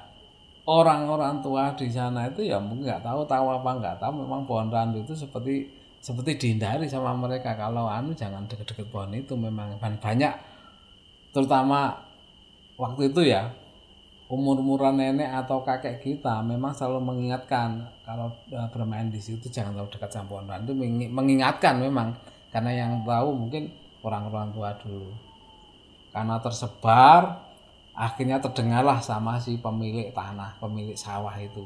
orang-orang 0.67 1.43
tua 1.43 1.75
di 1.75 1.91
sana 1.91 2.31
itu 2.31 2.47
ya 2.47 2.63
mungkin 2.63 2.87
nggak 2.87 3.03
tahu 3.03 3.27
tahu 3.27 3.47
apa 3.51 3.71
nggak 3.83 3.97
tahu. 3.99 4.23
Memang 4.23 4.47
pohon 4.47 4.71
randu 4.71 5.03
itu 5.03 5.15
seperti 5.19 5.82
seperti 6.03 6.35
dihindari 6.35 6.91
sama 6.91 7.15
mereka. 7.15 7.55
Kalau 7.55 7.87
anu 7.87 8.11
jangan 8.13 8.51
deket-deket 8.51 8.91
pohon 8.91 9.15
itu. 9.15 9.39
Memang 9.39 9.79
banyak. 9.79 10.35
Terutama 11.31 11.95
waktu 12.75 13.15
itu 13.15 13.31
ya 13.31 13.55
umur-umuran 14.27 14.99
nenek 14.99 15.31
atau 15.45 15.63
kakek 15.63 16.03
kita 16.03 16.41
memang 16.43 16.73
selalu 16.73 17.05
mengingatkan 17.05 17.85
kalau 18.03 18.33
uh, 18.51 18.69
bermain 18.73 19.13
di 19.13 19.21
situ 19.21 19.47
jangan 19.47 19.79
terlalu 19.79 19.95
dekat 19.95 20.11
sama 20.11 20.27
pohon. 20.27 20.51
Itu 20.67 20.75
mengingatkan 21.09 21.79
memang. 21.79 22.19
Karena 22.53 22.75
yang 22.75 23.07
tahu 23.07 23.33
mungkin 23.33 23.71
orang-orang 24.03 24.53
tua 24.53 24.75
dulu. 24.83 25.09
Karena 26.13 26.37
tersebar 26.43 27.49
akhirnya 27.95 28.43
terdengarlah 28.43 28.99
sama 29.01 29.39
si 29.39 29.57
pemilik 29.57 30.11
tanah 30.11 30.59
pemilik 30.59 30.99
sawah 30.99 31.33
itu. 31.39 31.63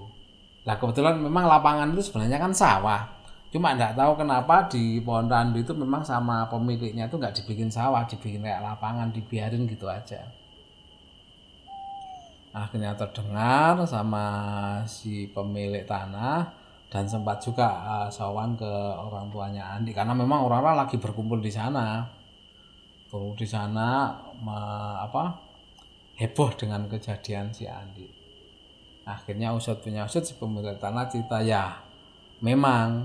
Nah 0.68 0.76
kebetulan 0.76 1.18
memang 1.18 1.48
lapangan 1.48 1.90
itu 1.96 2.04
sebenarnya 2.04 2.38
kan 2.38 2.52
sawah 2.52 3.15
cuma 3.54 3.78
nggak 3.78 3.94
tahu 3.94 4.12
kenapa 4.18 4.66
di 4.66 4.98
pohon 5.00 5.30
randu 5.30 5.62
itu 5.62 5.72
memang 5.72 6.02
sama 6.02 6.50
pemiliknya 6.50 7.06
itu 7.06 7.16
nggak 7.16 7.34
dibikin 7.42 7.70
sawah 7.70 8.02
dibikin 8.04 8.42
kayak 8.42 8.62
lapangan 8.62 9.14
dibiarin 9.14 9.64
gitu 9.70 9.86
aja. 9.86 10.26
Akhirnya 12.56 12.96
terdengar 12.96 13.84
sama 13.84 14.26
si 14.88 15.28
pemilik 15.28 15.84
tanah 15.84 16.48
dan 16.88 17.04
sempat 17.04 17.44
juga 17.44 17.68
uh, 17.84 18.08
sawan 18.08 18.56
ke 18.56 18.72
orang 18.96 19.28
tuanya 19.28 19.76
Andi. 19.76 19.92
Karena 19.92 20.16
memang 20.16 20.48
orang-orang 20.48 20.88
lagi 20.88 20.96
berkumpul 20.96 21.36
di 21.44 21.52
sana. 21.52 22.08
Berkumpul 23.12 23.36
di 23.36 23.44
sana 23.44 24.16
me, 24.40 24.56
apa 25.04 25.36
heboh 26.16 26.48
dengan 26.56 26.88
kejadian 26.88 27.52
si 27.52 27.68
Andi. 27.68 28.08
Akhirnya 29.04 29.52
usut 29.52 29.84
punya 29.84 30.08
usut 30.08 30.24
si 30.24 30.34
pemilik 30.40 30.80
tanah 30.80 31.06
cerita 31.12 31.44
ya 31.44 31.86
memang 32.40 33.04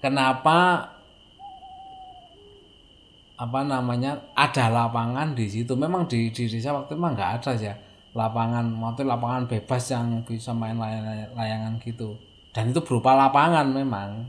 kenapa 0.00 0.90
apa 3.36 3.60
namanya 3.68 4.32
ada 4.32 4.72
lapangan 4.72 5.36
di 5.36 5.46
situ? 5.46 5.76
Memang 5.76 6.08
di 6.08 6.32
di 6.32 6.48
desa 6.48 6.72
waktu 6.72 6.92
itu 6.92 6.96
memang 6.96 7.12
nggak 7.16 7.32
ada 7.40 7.52
ya. 7.56 7.74
Lapangan 8.16 8.64
waktu 8.80 9.04
lapangan 9.04 9.44
bebas 9.44 9.92
yang 9.92 10.24
bisa 10.24 10.56
main 10.56 10.80
layangan, 10.80 11.36
layangan 11.36 11.72
gitu. 11.84 12.16
Dan 12.56 12.72
itu 12.72 12.80
berupa 12.80 13.12
lapangan 13.12 13.68
memang. 13.68 14.24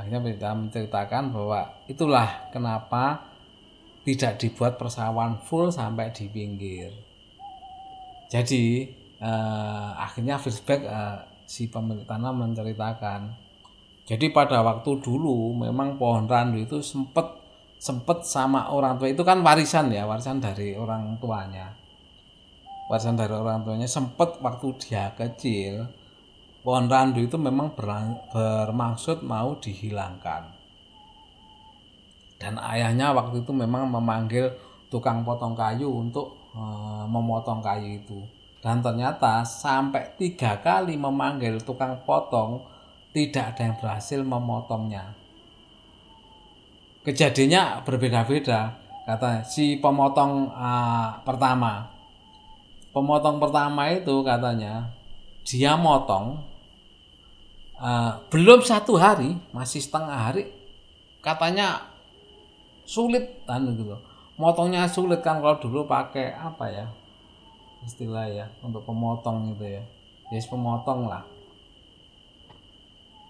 Akhirnya 0.00 0.24
kita 0.24 0.56
menceritakan 0.56 1.28
bahwa 1.28 1.60
itulah 1.84 2.48
kenapa 2.48 3.20
tidak 4.00 4.40
dibuat 4.40 4.80
persawahan 4.80 5.36
full 5.44 5.68
sampai 5.68 6.08
di 6.08 6.24
pinggir. 6.32 6.88
Jadi 8.32 8.88
eh, 9.20 9.90
akhirnya 10.00 10.40
feedback 10.40 10.80
eh, 10.88 11.18
si 11.44 11.68
pemilik 11.68 12.08
tanah 12.08 12.32
menceritakan 12.32 13.49
jadi 14.08 14.26
pada 14.34 14.64
waktu 14.64 14.98
dulu 14.98 15.54
memang 15.54 15.94
pohon 15.94 16.26
randu 16.26 16.58
itu 16.62 16.82
sempat 16.82 17.40
sempet 17.80 18.28
sama 18.28 18.68
orang 18.68 19.00
tua. 19.00 19.08
Itu 19.08 19.24
kan 19.24 19.40
warisan 19.40 19.88
ya 19.90 20.04
warisan 20.04 20.38
dari 20.38 20.76
orang 20.76 21.16
tuanya. 21.22 21.72
Warisan 22.92 23.16
dari 23.16 23.32
orang 23.32 23.64
tuanya. 23.64 23.88
Sempet 23.88 24.38
waktu 24.44 24.66
dia 24.82 25.16
kecil 25.16 25.88
pohon 26.60 26.86
randu 26.92 27.24
itu 27.24 27.40
memang 27.40 27.72
bermaksud 27.76 29.24
mau 29.24 29.56
dihilangkan. 29.56 30.60
Dan 32.40 32.56
ayahnya 32.56 33.12
waktu 33.12 33.44
itu 33.44 33.52
memang 33.52 33.88
memanggil 33.88 34.48
tukang 34.88 35.20
potong 35.28 35.52
kayu 35.52 35.92
untuk 35.92 36.50
e, 36.56 36.62
memotong 37.04 37.60
kayu 37.60 38.00
itu. 38.00 38.20
Dan 38.64 38.80
ternyata 38.80 39.44
sampai 39.44 40.16
tiga 40.16 40.56
kali 40.64 40.96
memanggil 40.96 41.60
tukang 41.60 42.00
potong 42.08 42.64
tidak 43.10 43.54
ada 43.54 43.62
yang 43.66 43.76
berhasil 43.78 44.20
memotongnya. 44.22 45.14
Kejadiannya 47.02 47.82
berbeda-beda. 47.82 48.78
Kata 49.08 49.42
si 49.42 49.80
pemotong 49.82 50.52
uh, 50.54 51.18
pertama. 51.26 51.90
Pemotong 52.94 53.42
pertama 53.42 53.90
itu 53.90 54.22
katanya 54.22 54.90
dia 55.46 55.78
motong 55.78 56.42
uh, 57.78 58.12
belum 58.28 58.60
satu 58.66 58.98
hari 58.98 59.38
masih 59.54 59.78
setengah 59.78 60.30
hari 60.30 60.50
katanya 61.22 61.86
sulit 62.86 63.42
kan 63.46 63.62
gitu. 63.74 63.94
Motongnya 64.38 64.90
sulit 64.90 65.22
kan 65.22 65.38
kalau 65.38 65.58
dulu 65.58 65.86
pakai 65.86 66.34
apa 66.34 66.66
ya 66.70 66.86
istilah 67.86 68.26
ya 68.26 68.46
untuk 68.62 68.82
pemotong 68.86 69.54
gitu 69.54 69.80
ya. 69.80 69.82
Yes 70.30 70.46
pemotong 70.46 71.10
lah 71.10 71.39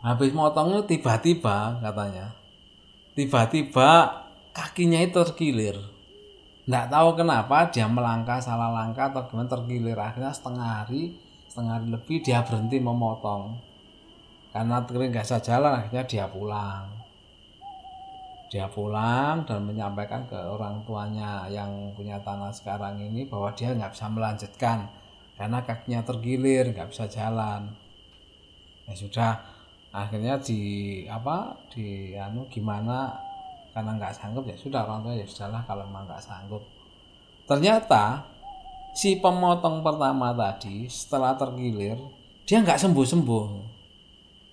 habis 0.01 0.33
motongnya 0.33 0.85
tiba-tiba 0.85 1.81
katanya. 1.81 2.33
Tiba-tiba 3.13 3.89
kakinya 4.57 5.01
itu 5.05 5.21
terkilir. 5.21 5.77
Nggak 6.65 6.87
tahu 6.89 7.09
kenapa 7.19 7.69
dia 7.69 7.91
melangkah 7.91 8.39
salah 8.41 8.71
langkah 8.71 9.13
atau 9.13 9.27
gimana 9.29 9.51
terkilir. 9.51 9.99
Akhirnya 9.99 10.33
setengah 10.33 10.85
hari 10.85 11.19
setengah 11.51 11.83
hari 11.83 11.87
lebih 11.91 12.23
dia 12.23 12.47
berhenti 12.47 12.79
memotong. 12.79 13.59
Karena 14.51 14.83
kering 14.83 15.15
gak 15.15 15.27
bisa 15.31 15.39
jalan 15.39 15.79
akhirnya 15.79 16.05
dia 16.07 16.27
pulang. 16.27 16.91
Dia 18.51 18.67
pulang 18.67 19.47
dan 19.47 19.63
menyampaikan 19.63 20.27
ke 20.27 20.35
orang 20.35 20.83
tuanya 20.83 21.47
yang 21.47 21.95
punya 21.95 22.19
tanah 22.19 22.51
sekarang 22.51 22.99
ini 22.99 23.23
bahwa 23.31 23.55
dia 23.55 23.71
nggak 23.71 23.95
bisa 23.95 24.11
melanjutkan. 24.11 24.91
Karena 25.39 25.63
kakinya 25.63 26.03
tergilir 26.03 26.75
nggak 26.75 26.91
bisa 26.91 27.07
jalan. 27.07 27.71
Ya 28.91 28.95
sudah 28.99 29.50
akhirnya 29.91 30.39
di 30.39 30.61
apa 31.11 31.55
di 31.71 32.15
anu 32.15 32.47
gimana 32.47 33.11
karena 33.75 33.99
nggak 33.99 34.15
sanggup 34.15 34.47
ya 34.47 34.55
sudah 34.55 34.87
orang 34.87 35.03
tua 35.03 35.15
ya 35.15 35.27
sudahlah 35.27 35.63
kalau 35.67 35.87
memang 35.87 36.07
nggak 36.07 36.23
sanggup. 36.23 36.63
Ternyata 37.47 38.27
si 38.95 39.19
pemotong 39.19 39.83
pertama 39.83 40.31
tadi 40.35 40.87
setelah 40.87 41.35
tergilir 41.35 41.99
dia 42.47 42.63
nggak 42.63 42.79
sembuh 42.79 43.07
sembuh 43.07 43.47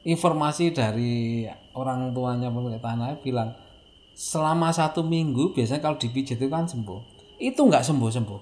informasi 0.06 0.66
dari 0.74 1.46
orang 1.74 2.14
tuanya 2.14 2.50
pemilik 2.54 2.82
tanah 2.82 3.18
bilang 3.22 3.50
selama 4.18 4.74
satu 4.74 5.06
minggu 5.06 5.54
biasanya 5.54 5.82
kalau 5.82 5.98
dipijit 5.98 6.38
itu 6.38 6.50
kan 6.50 6.66
sembuh. 6.66 7.18
Itu 7.38 7.70
nggak 7.70 7.86
sembuh 7.86 8.10
sembuh 8.10 8.42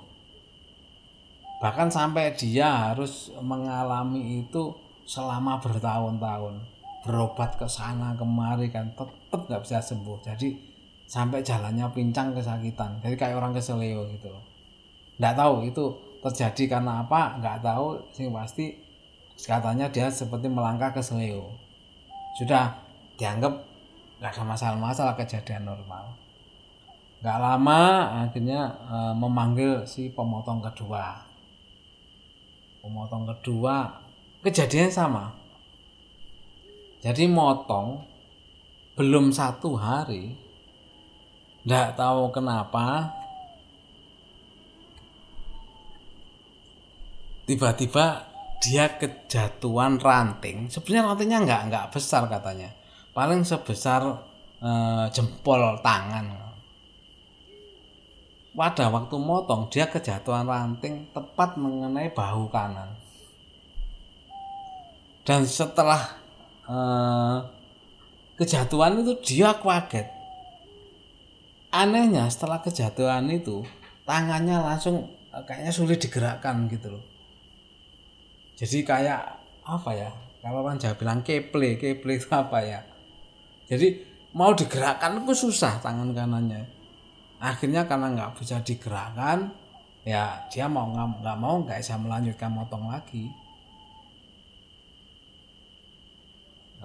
bahkan 1.66 1.88
sampai 1.88 2.36
dia 2.36 2.92
harus 2.92 3.32
mengalami 3.40 4.44
itu 4.44 4.76
selama 5.08 5.58
bertahun-tahun 5.64 6.75
berobat 7.06 7.54
ke 7.62 7.70
sana 7.70 8.18
kemari 8.18 8.74
kan 8.74 8.90
tetep 8.98 9.46
nggak 9.46 9.62
bisa 9.62 9.78
sembuh. 9.78 10.26
Jadi 10.26 10.58
sampai 11.06 11.46
jalannya 11.46 11.86
pincang 11.94 12.34
kesakitan. 12.34 12.98
Jadi 13.06 13.14
kayak 13.14 13.38
orang 13.38 13.54
keseleo 13.54 14.10
gitu 14.10 14.34
nggak 15.16 15.36
tahu 15.36 15.64
itu 15.64 15.86
terjadi 16.20 16.78
karena 16.78 17.06
apa 17.06 17.40
nggak 17.40 17.64
tahu. 17.64 18.02
Sih 18.12 18.28
pasti 18.32 18.76
katanya 19.46 19.88
dia 19.92 20.08
seperti 20.12 20.48
melangkah 20.50 20.92
ke 20.92 21.00
seleo. 21.00 21.56
Sudah 22.36 22.76
dianggap 23.16 23.54
nggak 24.20 24.32
ada 24.32 24.44
masalah-masalah 24.44 25.16
kejadian 25.16 25.68
normal. 25.68 26.16
Nggak 27.24 27.40
lama 27.42 27.82
akhirnya 28.28 28.62
e, 28.86 28.98
memanggil 29.16 29.74
si 29.88 30.12
pemotong 30.12 30.60
kedua. 30.60 31.24
Pemotong 32.84 33.26
kedua 33.26 34.04
kejadian 34.46 34.92
sama 34.92 35.45
jadi 37.06 37.30
motong 37.30 38.02
belum 38.98 39.30
satu 39.30 39.78
hari 39.78 40.34
nggak 41.62 41.94
tahu 41.94 42.34
kenapa 42.34 43.14
tiba-tiba 47.46 48.26
dia 48.66 48.98
kejatuhan 48.98 50.02
ranting. 50.02 50.68
Sebenarnya 50.74 51.14
rantingnya 51.14 51.40
nggak 51.46 51.62
nggak 51.70 51.86
besar 51.94 52.26
katanya. 52.26 52.74
Paling 53.14 53.46
sebesar 53.46 54.02
eh, 54.60 55.06
jempol 55.14 55.78
tangan. 55.86 56.44
Pada 58.56 58.88
waktu 58.88 59.16
motong 59.20 59.70
dia 59.70 59.86
kejatuhan 59.86 60.50
ranting 60.50 61.12
tepat 61.14 61.60
mengenai 61.60 62.10
bahu 62.10 62.50
kanan. 62.50 62.98
Dan 65.26 65.46
setelah 65.46 66.25
uh, 66.70 67.40
kejatuhan 68.36 69.02
itu 69.02 69.14
dia 69.24 69.56
kaget. 69.56 70.08
Anehnya 71.76 72.32
setelah 72.32 72.64
kejatuhan 72.64 73.28
itu 73.28 73.64
tangannya 74.08 74.64
langsung 74.64 75.12
eh, 75.36 75.44
kayaknya 75.44 75.72
sulit 75.76 76.00
digerakkan 76.00 76.72
gitu 76.72 76.96
loh. 76.96 77.04
Jadi 78.56 78.88
kayak 78.88 79.22
apa 79.66 79.92
ya 79.92 80.12
kalau 80.40 80.64
orang 80.64 80.80
Jawa 80.80 80.96
bilang 80.96 81.20
keple 81.26 81.76
keple 81.76 82.12
itu 82.16 82.28
apa 82.32 82.60
ya? 82.64 82.80
Jadi 83.68 84.00
mau 84.38 84.56
digerakkan 84.56 85.20
itu 85.26 85.50
susah 85.50 85.84
tangan 85.84 86.16
kanannya. 86.16 86.64
Akhirnya 87.44 87.84
karena 87.84 88.16
nggak 88.16 88.40
bisa 88.40 88.64
digerakkan 88.64 89.52
ya 90.06 90.38
dia 90.54 90.70
mau 90.70 90.88
nggak 90.94 91.38
mau 91.42 91.66
nggak 91.66 91.82
bisa 91.82 91.98
melanjutkan 91.98 92.54
motong 92.54 92.88
lagi 92.88 93.26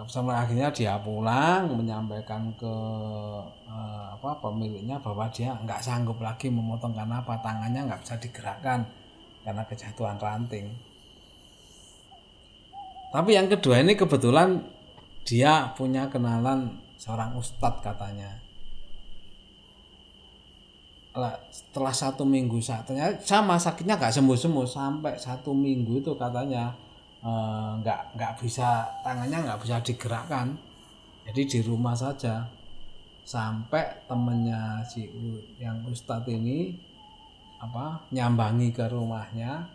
sampai 0.06 0.36
akhirnya 0.38 0.70
dia 0.70 0.94
pulang 1.02 1.66
menyampaikan 1.74 2.48
ke 2.54 2.74
eh, 3.68 4.04
apa 4.14 4.30
pemiliknya 4.40 4.96
bahwa 5.02 5.26
dia 5.28 5.52
nggak 5.52 5.82
sanggup 5.82 6.22
lagi 6.22 6.48
memotong 6.48 6.94
karena 6.94 7.20
apa 7.20 7.36
tangannya 7.42 7.90
nggak 7.90 8.00
bisa 8.06 8.14
digerakkan 8.22 8.86
karena 9.44 9.62
kejatuhan 9.66 10.16
ranting. 10.20 10.70
Tapi 13.10 13.30
yang 13.34 13.50
kedua 13.50 13.82
ini 13.82 13.98
kebetulan 13.98 14.62
dia 15.26 15.74
punya 15.74 16.06
kenalan 16.06 16.78
seorang 16.94 17.34
ustadz 17.34 17.82
katanya. 17.82 18.38
Setelah 21.50 21.90
satu 21.90 22.22
minggu 22.22 22.62
saatnya 22.62 23.18
sama 23.18 23.58
sakitnya 23.58 23.98
nggak 23.98 24.14
sembuh 24.14 24.38
sembuh 24.38 24.66
sampai 24.68 25.18
satu 25.18 25.50
minggu 25.50 25.98
itu 25.98 26.14
katanya 26.14 26.70
nggak 27.20 28.00
uh, 28.00 28.06
nggak 28.16 28.32
bisa 28.40 28.88
tangannya 29.04 29.44
nggak 29.44 29.60
bisa 29.60 29.76
digerakkan. 29.84 30.56
Jadi 31.28 31.42
di 31.46 31.60
rumah 31.60 31.92
saja. 31.92 32.48
Sampai 33.20 34.08
temennya 34.10 34.82
si 34.82 35.06
yang 35.60 35.86
ustadz 35.86 36.26
ini 36.26 36.74
apa 37.60 38.08
nyambangi 38.10 38.74
ke 38.74 38.88
rumahnya. 38.90 39.68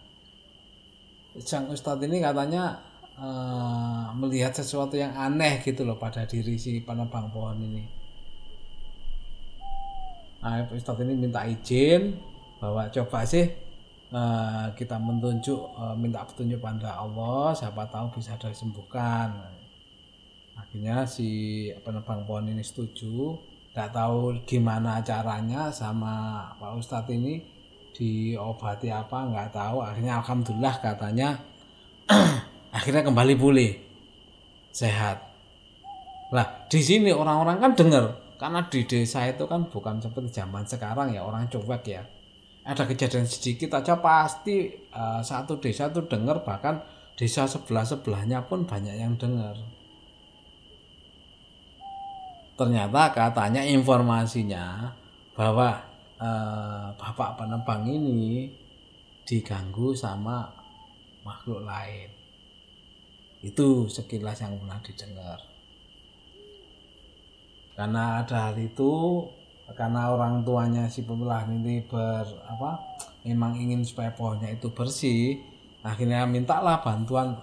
Sang 1.40 1.70
ustadz 1.72 2.04
ini 2.04 2.20
katanya 2.20 2.76
uh, 3.16 4.12
melihat 4.18 4.52
sesuatu 4.52 5.00
yang 5.00 5.14
aneh 5.16 5.62
gitu 5.64 5.88
loh 5.88 5.96
pada 5.96 6.28
diri 6.28 6.60
si 6.60 6.84
penebang 6.84 7.32
pohon 7.32 7.62
ini. 7.62 7.84
Nah, 10.44 10.66
ustadz 10.70 11.06
ini 11.06 11.14
minta 11.16 11.48
izin 11.48 12.18
bahwa 12.60 12.90
coba 12.92 13.24
sih 13.24 13.65
uh, 14.16 14.68
kita 14.74 14.96
menunjuk 14.96 15.60
uh, 15.76 15.96
minta 16.00 16.24
petunjuk 16.24 16.64
pada 16.64 17.04
Allah 17.04 17.52
siapa 17.52 17.84
tahu 17.92 18.16
bisa 18.16 18.40
disembuhkan. 18.40 19.36
Akhirnya 20.56 21.04
si 21.04 21.68
penebang 21.84 22.24
pohon 22.24 22.48
ini 22.48 22.64
setuju. 22.64 23.36
Nggak 23.76 23.92
tahu 23.92 24.40
gimana 24.48 25.04
caranya 25.04 25.68
sama 25.68 26.48
Pak 26.56 26.80
Ustadz 26.80 27.12
ini 27.12 27.44
diobati 27.92 28.88
apa 28.88 29.28
nggak 29.28 29.52
tahu. 29.52 29.84
Akhirnya 29.84 30.24
alhamdulillah 30.24 30.76
katanya 30.80 31.36
akhirnya 32.78 33.04
kembali 33.04 33.36
pulih 33.36 33.76
sehat. 34.72 35.20
Lah 36.32 36.68
di 36.72 36.80
sini 36.80 37.12
orang-orang 37.12 37.60
kan 37.60 37.72
dengar 37.76 38.06
karena 38.40 38.64
di 38.68 38.84
desa 38.88 39.28
itu 39.28 39.44
kan 39.48 39.68
bukan 39.68 40.00
seperti 40.00 40.40
zaman 40.40 40.64
sekarang 40.68 41.16
ya 41.16 41.24
orang 41.24 41.48
cuek 41.48 41.84
ya 41.88 42.04
ada 42.66 42.84
kejadian 42.90 43.30
sedikit 43.30 43.78
aja 43.78 44.02
pasti 44.02 44.74
uh, 44.90 45.22
satu 45.22 45.62
desa 45.62 45.94
tuh 45.94 46.10
dengar 46.10 46.42
bahkan 46.42 46.82
desa 47.14 47.46
sebelah 47.46 47.86
sebelahnya 47.86 48.44
pun 48.50 48.66
banyak 48.66 48.98
yang 48.98 49.14
dengar 49.16 49.54
ternyata 52.58 53.14
katanya 53.14 53.62
informasinya 53.62 54.90
bahwa 55.38 55.76
uh, 56.20 56.96
bapak 56.96 57.38
penebang 57.38 57.84
ini 57.86 58.48
diganggu 59.26 59.92
sama 59.98 60.48
makhluk 61.26 61.66
lain. 61.66 62.10
Itu 63.42 63.90
sekilas 63.90 64.42
yang 64.42 64.58
pernah 64.62 64.80
didengar. 64.86 65.40
Karena 67.76 68.24
ada 68.24 68.50
hal 68.50 68.56
itu 68.56 69.26
karena 69.74 70.14
orang 70.14 70.46
tuanya 70.46 70.86
si 70.86 71.02
pemilah 71.02 71.50
ini 71.50 71.82
ber 71.82 72.22
apa 72.46 72.78
memang 73.26 73.58
ingin 73.58 73.82
supaya 73.82 74.14
pohonnya 74.14 74.54
itu 74.54 74.70
bersih 74.70 75.42
akhirnya 75.82 76.30
mintalah 76.30 76.82
bantuan 76.86 77.34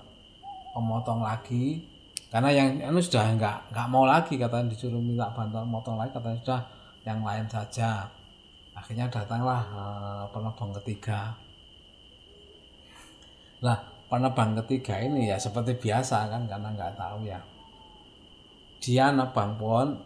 pemotong 0.74 1.22
lagi. 1.22 1.86
Karena 2.32 2.48
yang 2.48 2.80
anu 2.80 2.98
sudah 2.98 3.28
nggak 3.36 3.76
nggak 3.76 3.88
mau 3.92 4.08
lagi 4.08 4.40
katanya 4.40 4.72
disuruh 4.72 4.98
minta 4.98 5.28
bantuan 5.36 5.68
motong 5.68 6.00
lagi 6.00 6.16
katanya 6.16 6.38
sudah 6.40 6.60
yang 7.04 7.20
lain 7.20 7.44
saja. 7.46 8.08
Akhirnya 8.72 9.04
datanglah 9.12 9.60
uh, 9.68 10.24
penebang 10.32 10.72
ketiga. 10.80 11.36
Lah 13.60 13.78
penebang 14.08 14.56
ketiga 14.64 14.96
ini 14.96 15.28
ya 15.28 15.36
seperti 15.36 15.76
biasa 15.76 16.32
kan 16.32 16.48
karena 16.48 16.72
nggak 16.72 16.96
tahu 16.96 17.28
ya. 17.28 17.40
Dia 18.80 19.12
nebang 19.12 19.60
pohon 19.60 20.00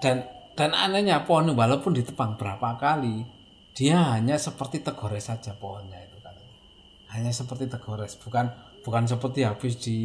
dan 0.00 0.24
dan 0.52 0.76
anehnya 0.76 1.24
pohon 1.24 1.56
walaupun 1.56 1.96
ditebang 1.96 2.36
berapa 2.36 2.76
kali, 2.76 3.24
dia 3.72 4.12
hanya 4.12 4.36
seperti 4.36 4.84
tegores 4.84 5.32
saja 5.32 5.56
pohonnya 5.56 5.96
itu 6.04 6.20
katanya. 6.20 6.56
Hanya 7.16 7.32
seperti 7.32 7.72
tegores, 7.72 8.20
bukan 8.20 8.52
bukan 8.84 9.04
seperti 9.08 9.48
habis 9.48 9.80
di 9.80 9.98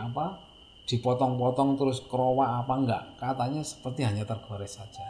apa 0.00 0.40
dipotong-potong 0.88 1.76
terus 1.76 2.00
kerowa 2.08 2.64
apa 2.64 2.74
enggak. 2.74 3.04
Katanya 3.20 3.60
seperti 3.60 4.08
hanya 4.08 4.24
tergores 4.24 4.80
saja. 4.80 5.04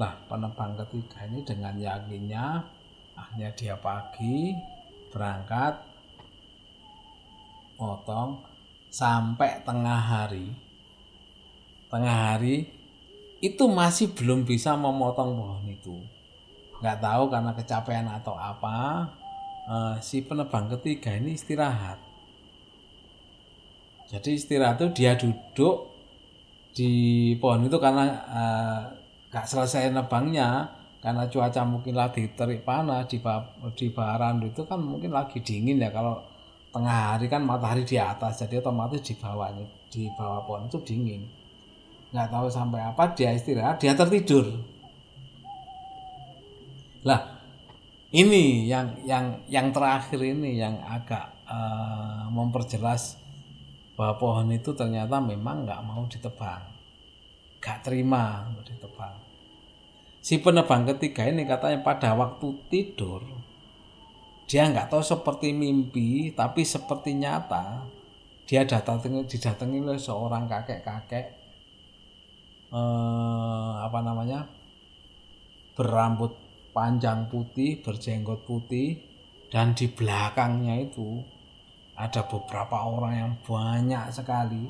Nah, 0.00 0.16
penebang 0.26 0.72
ketiga 0.80 1.28
ini 1.28 1.44
dengan 1.44 1.76
yakinnya 1.76 2.64
akhirnya 3.12 3.52
dia 3.52 3.76
pagi 3.76 4.56
berangkat 5.12 5.76
potong 7.76 8.40
sampai 8.88 9.60
tengah 9.60 10.00
hari. 10.00 10.48
Tengah 11.92 12.16
hari 12.32 12.81
itu 13.42 13.66
masih 13.66 14.14
belum 14.14 14.46
bisa 14.46 14.78
memotong 14.78 15.34
pohon 15.34 15.66
itu. 15.66 15.98
Nggak 16.78 17.02
tahu 17.02 17.22
karena 17.26 17.50
kecapean 17.58 18.06
atau 18.06 18.38
apa. 18.38 19.10
Uh, 19.62 19.94
si 20.02 20.22
penebang 20.22 20.70
ketiga 20.70 21.14
ini 21.18 21.34
istirahat. 21.34 21.98
Jadi 24.10 24.38
istirahat 24.38 24.78
itu 24.78 25.02
dia 25.02 25.18
duduk 25.18 25.90
di 26.74 26.90
pohon 27.42 27.66
itu 27.66 27.78
karena 27.82 28.04
uh, 28.30 28.82
gak 29.34 29.46
selesai 29.50 29.90
nebangnya. 29.90 30.78
Karena 31.02 31.26
cuaca 31.26 31.66
mungkin 31.66 31.98
lagi 31.98 32.30
terik 32.38 32.62
panas 32.62 33.10
di 33.10 33.18
di 33.74 33.86
baran 33.90 34.38
itu 34.38 34.62
kan 34.62 34.78
mungkin 34.78 35.10
lagi 35.10 35.42
dingin 35.42 35.82
ya. 35.82 35.90
Kalau 35.90 36.22
tengah 36.70 37.18
hari 37.18 37.26
kan 37.26 37.42
matahari 37.42 37.82
di 37.82 37.98
atas 37.98 38.38
jadi 38.38 38.62
otomatis 38.62 39.02
di 39.02 39.18
bawahnya 39.18 39.66
di 39.90 40.06
bawah 40.14 40.46
pohon 40.46 40.70
itu 40.70 40.78
dingin 40.86 41.41
nggak 42.12 42.28
tahu 42.28 42.46
sampai 42.52 42.80
apa 42.84 43.16
dia 43.16 43.32
istirahat 43.32 43.80
dia 43.80 43.96
tertidur. 43.96 44.44
Lah 47.08 47.40
ini 48.12 48.68
yang 48.68 49.00
yang 49.08 49.40
yang 49.48 49.72
terakhir 49.72 50.20
ini 50.20 50.60
yang 50.60 50.76
agak 50.84 51.32
uh, 51.48 52.28
memperjelas 52.28 53.16
bahwa 53.96 54.20
pohon 54.20 54.48
itu 54.52 54.76
ternyata 54.76 55.18
memang 55.18 55.64
nggak 55.64 55.80
mau 55.88 56.04
ditebang. 56.04 56.62
Nggak 57.58 57.78
terima 57.80 58.44
untuk 58.52 58.68
ditebang. 58.68 59.16
Si 60.22 60.38
penebang 60.38 60.86
ketiga 60.86 61.26
ini 61.26 61.48
katanya 61.48 61.82
pada 61.82 62.14
waktu 62.14 62.54
tidur 62.70 63.24
dia 64.46 64.68
nggak 64.68 64.92
tahu 64.92 65.00
seperti 65.00 65.56
mimpi 65.56 66.28
tapi 66.36 66.60
seperti 66.62 67.16
nyata 67.16 67.88
dia 68.44 68.68
datang 68.68 69.00
didatangi 69.00 69.80
oleh 69.80 69.96
seorang 69.96 70.44
kakek-kakek 70.44 71.41
eh, 72.72 73.72
apa 73.84 73.98
namanya 74.00 74.48
berambut 75.76 76.32
panjang 76.72 77.28
putih 77.28 77.84
berjenggot 77.84 78.48
putih 78.48 78.96
dan 79.52 79.76
di 79.76 79.88
belakangnya 79.92 80.80
itu 80.80 81.20
ada 81.92 82.24
beberapa 82.24 82.88
orang 82.88 83.14
yang 83.14 83.32
banyak 83.44 84.08
sekali. 84.08 84.64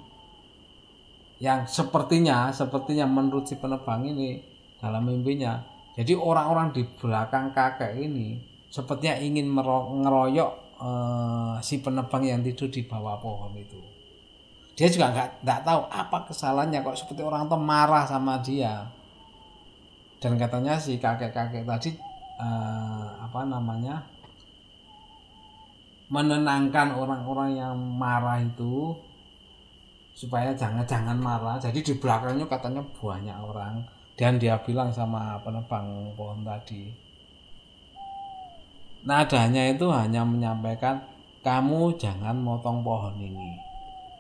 Yang 1.39 1.71
sepertinya 1.71 2.51
sepertinya 2.51 3.07
menurut 3.07 3.47
si 3.47 3.59
penebang 3.59 4.07
ini 4.07 4.43
dalam 4.83 5.07
mimpinya 5.07 5.63
jadi 5.93 6.17
orang-orang 6.17 6.73
di 6.73 6.83
belakang 6.89 7.53
kakek 7.53 7.93
ini 8.01 8.41
sepertinya 8.73 9.21
ingin 9.21 9.53
ngeroyok 9.53 10.53
uh, 10.81 11.55
si 11.61 11.85
penebang 11.85 12.25
yang 12.25 12.41
tidur 12.41 12.73
di 12.73 12.89
bawah 12.89 13.21
pohon 13.21 13.53
itu 13.61 13.92
dia 14.73 14.89
juga 14.89 15.13
nggak 15.13 15.29
nggak 15.45 15.61
tahu 15.65 15.81
apa 15.93 16.19
kesalahannya 16.29 16.81
kok 16.81 16.99
seperti 16.99 17.23
orang 17.23 17.49
tuh 17.49 17.61
marah 17.61 18.05
sama 18.09 18.41
dia. 18.41 18.89
Dan 20.23 20.39
katanya 20.39 20.79
si 20.79 21.03
kakek-kakek 21.03 21.67
tadi 21.67 21.91
uh, 22.39 23.21
apa 23.21 23.43
namanya 23.43 24.01
menenangkan 26.13 26.95
orang-orang 26.95 27.59
yang 27.59 27.75
marah 27.75 28.39
itu 28.39 28.95
supaya 30.15 30.55
jangan 30.55 30.87
jangan 30.87 31.19
marah. 31.19 31.59
Jadi 31.59 31.83
di 31.83 31.95
belakangnya 31.99 32.47
katanya 32.47 32.83
banyak 32.97 33.39
orang. 33.39 33.83
Dan 34.15 34.37
dia 34.39 34.61
bilang 34.61 34.93
sama 34.93 35.41
penebang 35.41 36.13
pohon 36.15 36.45
tadi 36.45 37.13
nadanya 39.03 39.75
itu 39.75 39.91
hanya 39.91 40.23
menyampaikan 40.23 41.03
kamu 41.43 41.99
jangan 41.99 42.39
motong 42.39 42.87
pohon 42.87 43.19
ini 43.19 43.59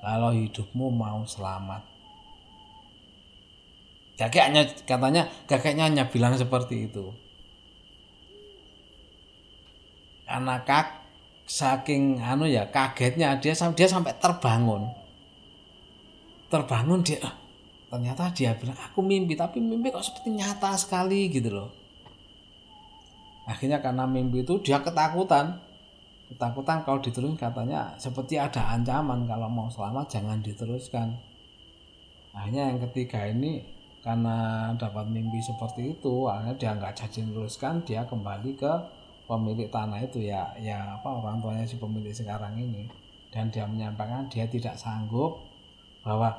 kalau 0.02 0.34
hidupmu 0.34 0.90
mau 0.90 1.22
selamat. 1.22 1.86
Kakeknya 4.18 4.66
katanya 4.84 5.30
kakeknya 5.46 5.88
hanya 5.88 6.04
bilang 6.10 6.34
seperti 6.34 6.90
itu. 6.90 7.14
Karena 10.26 10.58
kak 10.66 11.06
saking 11.46 12.18
anu 12.18 12.50
ya 12.50 12.66
kagetnya 12.68 13.38
dia 13.38 13.54
dia 13.54 13.88
sampai 13.88 14.12
terbangun. 14.18 14.90
Terbangun 16.50 17.00
dia 17.06 17.22
ternyata 17.88 18.32
dia 18.34 18.56
bilang 18.58 18.76
aku 18.76 19.04
mimpi 19.04 19.38
tapi 19.38 19.62
mimpi 19.62 19.94
kok 19.94 20.02
seperti 20.02 20.34
nyata 20.34 20.74
sekali 20.74 21.30
gitu 21.30 21.54
loh. 21.54 21.70
Akhirnya 23.46 23.78
karena 23.78 24.06
mimpi 24.06 24.42
itu 24.42 24.58
dia 24.62 24.82
ketakutan 24.82 25.71
ketakutan 26.32 26.80
kalau 26.82 26.98
diterus 27.04 27.36
katanya 27.36 27.92
seperti 28.00 28.40
ada 28.40 28.72
ancaman 28.72 29.28
kalau 29.28 29.52
mau 29.52 29.68
selamat 29.68 30.08
jangan 30.08 30.40
diteruskan 30.40 31.12
akhirnya 32.32 32.72
yang 32.72 32.80
ketiga 32.88 33.28
ini 33.28 33.60
karena 34.00 34.72
dapat 34.80 35.06
mimpi 35.12 35.38
seperti 35.44 35.94
itu 35.94 36.26
akhirnya 36.26 36.56
dia 36.56 36.72
nggak 36.74 36.96
jadi 36.96 37.20
teruskan 37.28 37.84
dia 37.84 38.02
kembali 38.08 38.56
ke 38.56 38.72
pemilik 39.28 39.68
tanah 39.68 40.00
itu 40.02 40.24
ya 40.24 40.48
ya 40.58 40.98
apa 40.98 41.08
orang 41.08 41.38
tuanya 41.38 41.68
si 41.68 41.76
pemilik 41.76 42.10
sekarang 42.10 42.56
ini 42.56 42.88
dan 43.30 43.52
dia 43.52 43.68
menyampaikan 43.68 44.26
dia 44.32 44.48
tidak 44.48 44.74
sanggup 44.74 45.38
bahwa 46.02 46.34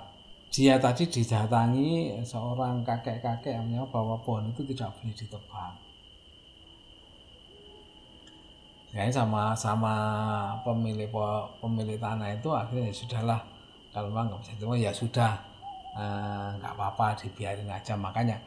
dia 0.54 0.78
tadi 0.78 1.10
didatangi 1.10 2.14
seorang 2.22 2.86
kakek-kakek 2.86 3.58
yang 3.58 3.90
bahwa 3.90 4.14
pohon 4.22 4.54
itu 4.54 4.62
tidak 4.70 4.94
boleh 5.02 5.16
ditebang. 5.18 5.74
Ya 8.94 9.10
sama 9.10 9.58
sama 9.58 9.96
pemilik 10.62 11.10
pemilik 11.58 11.98
tanah 11.98 12.30
itu 12.38 12.50
akhirnya 12.54 12.94
ya 12.94 12.96
sudahlah. 12.96 13.42
Kalau 13.90 14.10
memang 14.14 14.30
nggak 14.30 14.42
bisa 14.46 14.52
ditebang 14.58 14.80
ya 14.80 14.92
sudah. 14.94 15.34
Eh, 15.94 16.50
nggak 16.62 16.74
eh, 16.74 16.78
apa-apa 16.78 17.08
dibiarin 17.18 17.70
aja. 17.70 17.98
Makanya 17.98 18.38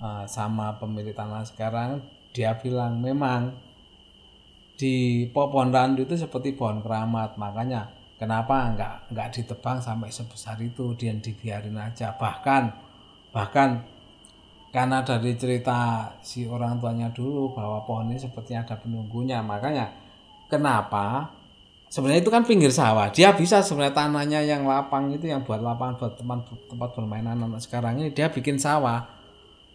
eh, 0.00 0.24
sama 0.28 0.76
pemilik 0.76 1.16
tanah 1.16 1.44
sekarang 1.48 2.04
dia 2.36 2.52
bilang 2.60 3.00
memang 3.00 3.56
di 4.76 5.24
pohon 5.32 5.72
randu 5.72 6.04
itu 6.04 6.20
seperti 6.20 6.52
pohon 6.52 6.84
keramat. 6.84 7.40
Makanya 7.40 8.04
Kenapa 8.14 8.70
nggak 8.70 9.10
nggak 9.10 9.28
ditebang 9.34 9.82
sampai 9.82 10.08
sebesar 10.08 10.54
itu? 10.62 10.94
Dan 10.94 11.18
dibiarin 11.18 11.74
aja. 11.74 12.14
Bahkan 12.14 12.62
bahkan 13.34 13.82
karena 14.74 15.06
dari 15.06 15.38
cerita 15.38 16.10
si 16.18 16.50
orang 16.50 16.82
tuanya 16.82 17.06
dulu 17.14 17.54
bahwa 17.54 17.86
pohon 17.86 18.10
ini 18.10 18.18
seperti 18.18 18.58
ada 18.58 18.74
penunggunya 18.74 19.38
makanya 19.38 19.94
kenapa? 20.50 21.30
Sebenarnya 21.86 22.26
itu 22.26 22.32
kan 22.34 22.42
pinggir 22.42 22.74
sawah. 22.74 23.06
Dia 23.14 23.30
bisa 23.38 23.62
sebenarnya 23.62 23.94
tanahnya 23.94 24.42
yang 24.42 24.66
lapang 24.66 25.14
itu 25.14 25.30
yang 25.30 25.46
buat 25.46 25.62
lapangan 25.62 25.94
buat 25.94 26.18
tempat 26.18 26.38
tempat 26.66 26.90
bermain 26.90 27.22
anak, 27.22 27.62
sekarang 27.62 28.02
ini 28.02 28.10
dia 28.10 28.26
bikin 28.34 28.58
sawah. 28.58 29.06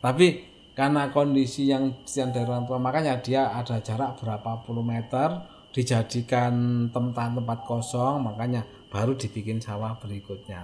Tapi 0.03 0.43
karena 0.75 1.07
kondisi 1.15 1.71
yang 1.71 1.95
yang 2.11 2.35
dari 2.35 2.43
orang 2.43 2.67
tua 2.67 2.75
makanya 2.75 3.23
dia 3.23 3.55
ada 3.55 3.79
jarak 3.79 4.19
berapa 4.19 4.67
puluh 4.67 4.83
meter 4.83 5.47
dijadikan 5.71 6.87
tempat-tempat 6.91 7.59
kosong 7.63 8.19
makanya 8.19 8.67
baru 8.91 9.15
dibikin 9.15 9.63
sawah 9.63 9.95
berikutnya. 9.95 10.59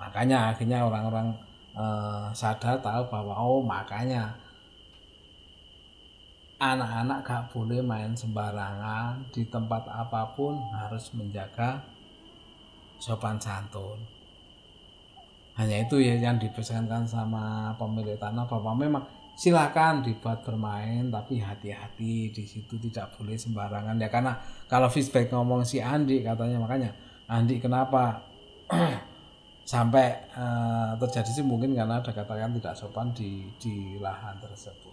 Makanya 0.00 0.56
akhirnya 0.56 0.80
orang-orang 0.88 1.36
eh, 1.74 2.26
sadar 2.34 2.78
tahu 2.80 3.02
bahwa 3.10 3.34
oh 3.38 3.60
makanya 3.62 4.34
anak-anak 6.58 7.26
gak 7.26 7.44
boleh 7.52 7.82
main 7.82 8.14
sembarangan 8.16 9.20
di 9.34 9.44
tempat 9.50 9.84
apa 9.90 10.32
pun 10.32 10.56
harus 10.72 11.12
menjaga 11.12 11.82
sopan 13.02 13.36
santun. 13.36 14.00
Hanya 15.54 15.86
itu 15.86 16.02
ya 16.02 16.18
yang 16.18 16.40
dipesankan 16.40 17.06
sama 17.06 17.70
pemilik 17.78 18.18
tanah 18.18 18.48
bahwa 18.48 18.74
memang 18.74 19.04
silakan 19.34 20.02
dibuat 20.02 20.42
bermain 20.46 21.10
tapi 21.10 21.42
hati-hati 21.42 22.30
di 22.30 22.44
situ 22.46 22.78
tidak 22.78 23.14
boleh 23.14 23.38
sembarangan. 23.38 23.98
Ya 23.98 24.10
karena 24.10 24.34
kalau 24.66 24.90
feedback 24.90 25.30
ngomong 25.30 25.62
si 25.62 25.78
Andi 25.78 26.22
katanya 26.26 26.58
makanya 26.58 26.90
Andi 27.30 27.62
kenapa 27.62 28.24
sampai 29.64 30.28
uh, 30.36 30.92
terjadi 31.00 31.40
sih 31.40 31.44
mungkin 31.44 31.72
karena 31.72 31.98
ada 32.04 32.12
katakan 32.12 32.52
tidak 32.60 32.76
sopan 32.76 33.08
di 33.16 33.48
di 33.56 33.96
lahan 33.96 34.36
tersebut. 34.38 34.92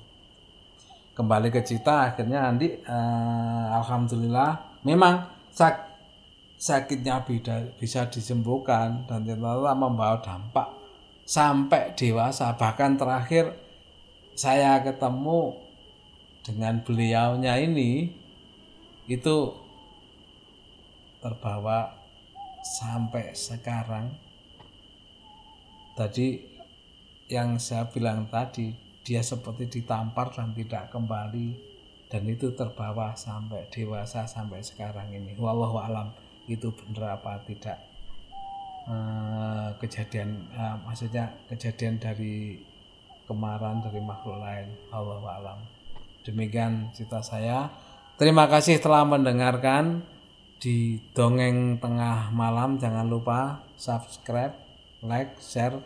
Kembali 1.11 1.51
ke 1.51 1.59
cita 1.59 2.07
akhirnya 2.07 2.47
Andi 2.47 2.79
uh, 2.87 3.67
alhamdulillah 3.83 4.79
memang 4.87 5.27
sak 5.51 5.91
sakitnya 6.55 7.25
beda, 7.27 7.75
bisa 7.75 8.07
disembuhkan 8.07 9.03
dan 9.09 9.27
ternyata 9.27 9.75
membawa 9.75 10.23
dampak 10.23 10.71
sampai 11.27 11.91
dewasa. 11.97 12.55
Bahkan 12.55 13.01
terakhir 13.01 13.51
saya 14.37 14.79
ketemu 14.79 15.57
dengan 16.45 16.79
beliaunya 16.81 17.59
ini 17.59 18.13
itu 19.09 19.37
terbawa 21.21 21.91
sampai 22.61 23.35
sekarang 23.35 24.30
tadi 26.01 26.41
yang 27.29 27.61
saya 27.61 27.85
bilang 27.93 28.25
tadi 28.33 28.73
dia 29.05 29.21
seperti 29.21 29.69
ditampar 29.69 30.33
dan 30.33 30.57
tidak 30.57 30.89
kembali 30.89 31.53
dan 32.09 32.25
itu 32.25 32.51
terbawa 32.57 33.13
sampai 33.13 33.69
dewasa 33.69 34.25
sampai 34.25 34.65
sekarang 34.65 35.13
ini 35.13 35.37
wallahu 35.37 35.77
alam 35.77 36.09
itu 36.49 36.73
benar 36.73 37.21
apa 37.21 37.37
tidak 37.45 37.77
eh, 38.89 39.69
kejadian 39.77 40.49
eh, 40.51 40.75
maksudnya 40.81 41.29
kejadian 41.47 42.01
dari 42.01 42.59
kemarahan 43.31 43.79
dari 43.79 44.03
makhluk 44.03 44.43
lain. 44.43 44.67
Allah 44.91 45.23
alam. 45.23 45.59
Demikian 46.27 46.91
cerita 46.91 47.23
saya. 47.23 47.71
Terima 48.19 48.51
kasih 48.51 48.83
telah 48.83 49.07
mendengarkan 49.07 50.03
di 50.59 50.99
dongeng 51.15 51.79
tengah 51.79 52.29
malam. 52.35 52.75
Jangan 52.75 53.07
lupa 53.07 53.63
subscribe, 53.79 54.53
like, 55.01 55.39
share 55.39 55.79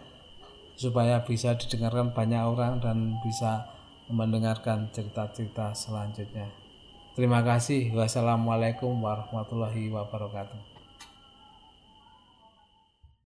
supaya 0.76 1.24
bisa 1.24 1.56
didengarkan 1.56 2.12
banyak 2.12 2.44
orang 2.44 2.84
dan 2.84 3.16
bisa 3.24 3.68
mendengarkan 4.12 4.92
cerita-cerita 4.94 5.74
selanjutnya. 5.74 6.52
Terima 7.16 7.42
kasih. 7.42 7.96
Wassalamualaikum 7.96 8.92
warahmatullahi 9.00 9.88
wabarakatuh. 9.88 10.75